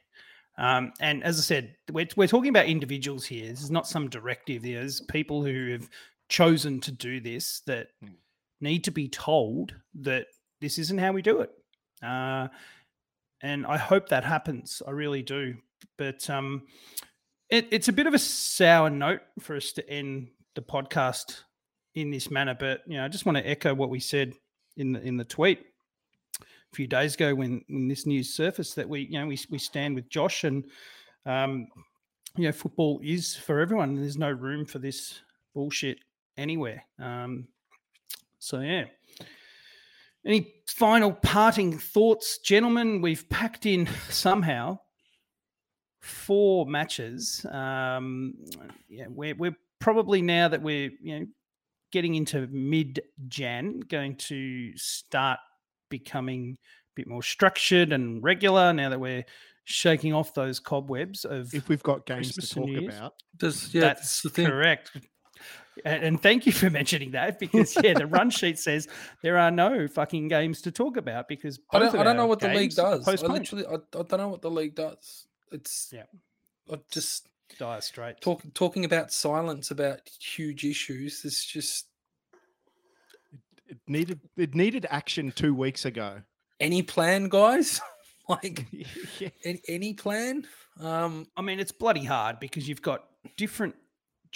[0.58, 3.48] Um, and as I said, we're, we're talking about individuals here.
[3.48, 4.64] This is not some directive.
[4.64, 5.88] There's people who have
[6.30, 8.10] chosen to do this that Hmm.
[8.60, 10.28] need to be told that
[10.60, 11.52] this isn't how we do it.
[12.02, 12.48] Uh,
[13.42, 14.82] and I hope that happens.
[14.88, 15.56] I really do.
[15.98, 16.64] But um,
[17.50, 21.42] it, it's a bit of a sour note for us to end the podcast
[21.96, 22.56] in this manner.
[22.60, 24.34] But you know, I just want to echo what we said
[24.76, 25.60] in the in the tweet
[26.42, 29.58] a few days ago when when this news surfaced that we you know we we
[29.58, 30.66] stand with Josh and
[31.26, 31.68] um,
[32.36, 33.96] you know football is for everyone.
[33.96, 35.22] There's no room for this
[35.54, 36.00] bullshit
[36.38, 36.86] anywhere.
[37.00, 37.48] Um,
[38.40, 38.86] so yeah.
[40.28, 43.02] Any final parting thoughts, gentlemen?
[43.02, 44.80] We've packed in somehow
[46.02, 47.46] four matches.
[47.50, 48.34] Um,
[48.90, 51.26] yeah, we're, we're probably now that we're you know
[51.94, 53.00] getting into mid
[53.30, 55.40] Jan, going to start
[55.90, 58.74] becoming a bit more structured and regular.
[58.74, 59.24] Now that we're
[59.64, 63.80] shaking off those cobwebs of if we've got games Christmas to talk about, Does yeah,
[63.80, 64.48] that's that's the thing.
[64.48, 64.92] correct.
[65.86, 68.88] And, and thank you for mentioning that because yeah, the run sheet says
[69.22, 72.28] there are no fucking games to talk about because I don't, of I don't know
[72.28, 73.08] what the league games does.
[73.08, 75.28] I literally, I, I don't know what the league does.
[75.52, 76.04] It's Yeah.
[76.72, 81.24] I just dire straight talk, talking about silence about huge issues.
[81.24, 81.88] It's just
[83.68, 86.22] it needed it needed action two weeks ago.
[86.60, 87.82] any plan, guys.
[88.30, 88.66] like
[89.20, 89.30] Yeah.
[89.44, 90.46] any, any plan.
[90.80, 93.06] Um, I mean, it's bloody hard because you've got
[93.38, 93.76] different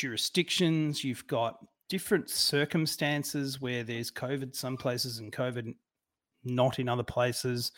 [0.01, 5.75] jurisdictions, you've got different circumstances where there's COVID some places and COVID
[6.43, 7.71] not in other places.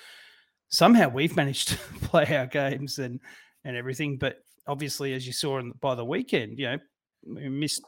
[0.69, 3.19] Somehow we've managed to play our games and
[3.65, 6.77] and everything, but obviously, as you saw in, by the weekend, you know,
[7.25, 7.81] we missed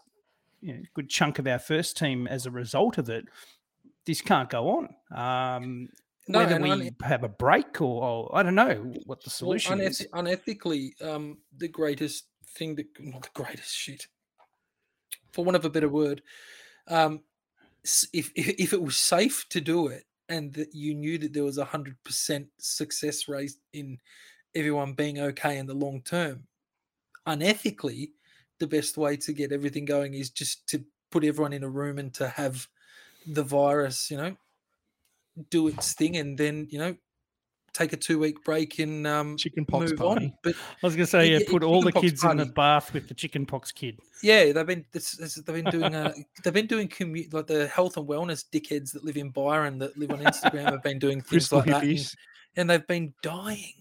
[0.61, 3.25] you know, a good chunk of our first team as a result of it.
[4.05, 4.89] This can't go on.
[5.17, 5.89] Um,
[6.27, 8.73] no, whether we have a break or, or I don't know
[9.05, 10.07] what the well, solution uneth- is.
[10.13, 12.25] unethically, um, the greatest
[12.57, 14.07] thing that not the greatest shit,
[15.35, 16.21] for want of a better word,
[16.87, 17.19] um,
[18.13, 21.57] if if, it was safe to do it and that you knew that there was
[21.57, 23.99] a hundred percent success rate in
[24.55, 26.47] everyone being okay in the long term,
[27.27, 28.11] unethically,
[28.59, 31.99] the best way to get everything going is just to put everyone in a room
[31.99, 32.67] and to have
[33.27, 34.35] the virus, you know,
[35.49, 36.95] do its thing and then you know
[37.75, 40.25] take a two week break and um, Chicken pox move party.
[40.27, 40.33] on.
[40.43, 42.37] But I was going to say, Yeah, yeah, yeah, put all the chickenpox kids in
[42.37, 43.99] the bath with the chicken pox kid.
[44.23, 46.13] yeah, they've been this, this, they've been doing uh,
[46.43, 49.97] they've been doing commu- like the health and wellness dickheads that live in Byron that
[49.97, 52.15] live on Instagram have been doing things Crystal like that, and,
[52.55, 53.73] and they've been dying.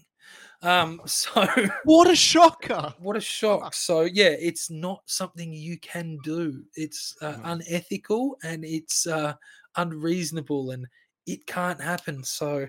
[0.61, 1.45] Um, so
[1.83, 2.93] What a shocker!
[2.99, 3.73] what a shock!
[3.73, 6.63] So yeah, it's not something you can do.
[6.75, 7.41] It's uh, No.
[7.53, 9.33] unethical and it's uh,
[9.77, 10.85] unreasonable, and
[11.27, 12.23] it can't happen.
[12.23, 12.67] So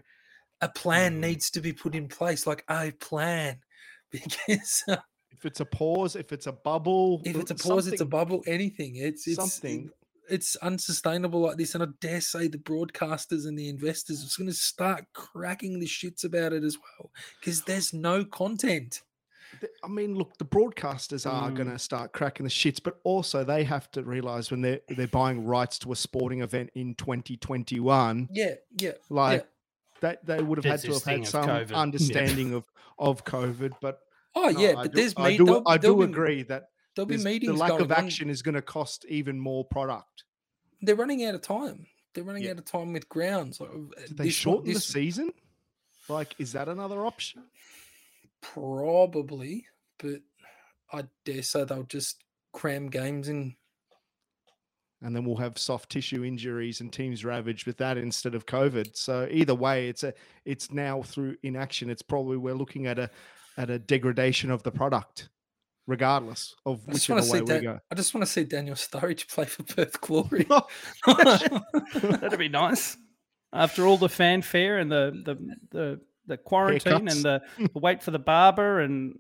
[0.61, 1.21] a plan Mm.
[1.21, 3.61] needs to be put in place, like a plan,
[4.11, 4.97] because uh,
[5.31, 8.43] If it's a pause, if it's a bubble, if it's a pause, it's a bubble.
[8.47, 8.97] Anything.
[8.97, 9.91] It's it's something.
[10.31, 11.75] it's unsustainable like this.
[11.75, 15.87] And I dare say the broadcasters and the investors are going to start cracking the
[15.87, 19.03] shits about it as well because there's no content.
[19.85, 21.55] I mean, look, the broadcasters are Mm.
[21.57, 25.07] going to start cracking the shits, but also they have to realize when they're they're
[25.07, 28.93] buying rights to a sporting event in 2021, Yeah, yeah.
[29.11, 29.49] like that
[30.01, 31.71] they would have There's had to have had thing of some COVID.
[31.71, 31.77] Yeah.
[31.81, 32.65] understanding of
[32.99, 33.73] of COVID.
[33.81, 34.01] But
[34.35, 36.13] Oh no, yeah, I but do, there's I me- do, there'll- I there'll do be-
[36.13, 38.05] agree that There'll be there's- the meetings lack of going on.
[38.05, 40.25] action is going to cost even more product.
[40.83, 41.87] They're running out of time.
[42.15, 42.53] They're running Yeah.
[42.53, 43.61] out of time with grounds.
[43.61, 43.75] Like, uh,
[44.07, 45.31] Did they this one- shorten the season?
[46.09, 47.45] Like, is that another option?
[48.41, 49.67] Probably,
[49.99, 50.21] but
[50.93, 52.23] I dare say they'll just
[52.53, 53.57] cram games in.
[55.03, 58.97] And then we'll have soft tissue injuries and teams ravaged with that instead of COVID.
[58.97, 61.91] So either way, it's a it's now through inaction.
[61.91, 63.11] It's probably we're looking at a
[63.57, 65.29] at a degradation of the product,
[65.87, 67.81] regardless of I just whichever want to way see we Dan- go.
[67.91, 70.47] I just want to see Daniel Sturridge play for Perth Glory.
[70.51, 70.67] Oh,
[71.95, 72.97] That'd be nice.
[73.53, 77.13] After all the fanfare and the the the, the quarantine Haircuts.
[77.13, 79.19] and the, the wait for the barber and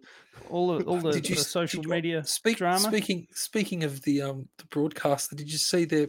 [0.51, 2.81] all the all the, you the social you- media Speak, drama.
[2.81, 6.09] Speaking speaking of the um the broadcaster, did you see their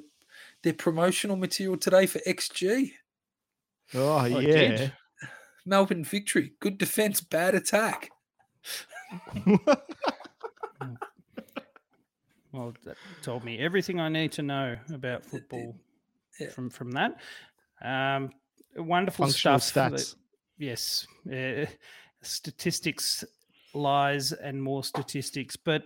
[0.63, 2.91] their promotional material today for XG?
[3.95, 4.93] oh I yeah, did.
[5.65, 8.09] Melbourne victory, good defense, bad attack.
[12.53, 15.75] Well, that told me everything I need to know about football
[16.39, 16.49] yeah.
[16.49, 17.19] from from that.
[17.83, 18.31] Um,
[18.75, 19.93] wonderful functional stuff.
[19.93, 20.15] stats.
[20.57, 21.65] Yes, uh,
[22.21, 23.23] statistics,
[23.73, 25.55] lies, and more statistics.
[25.55, 25.83] But,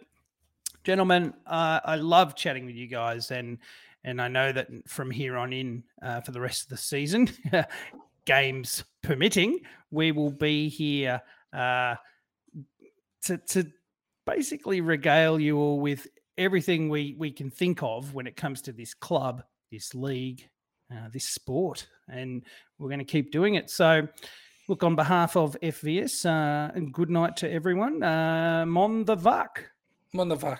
[0.84, 3.57] gentlemen, uh, I love chatting with you guys, and
[4.03, 7.30] and I know that from here on in uh, for the rest of the season,
[8.26, 9.59] games permitting,
[9.91, 11.22] we will be here
[11.53, 11.95] uh,
[13.24, 13.72] to to
[14.26, 16.07] basically regale you all with
[16.38, 20.49] everything we we can think of when it comes to this club, this league,
[20.91, 22.43] uh, this sport, and
[22.80, 23.69] we're going to keep doing it.
[23.69, 24.07] So,
[24.72, 28.01] look, on behalf of FVS, uh, and good night to everyone.
[28.01, 29.65] Uh, Mon the Vak.
[30.15, 30.59] Monavak.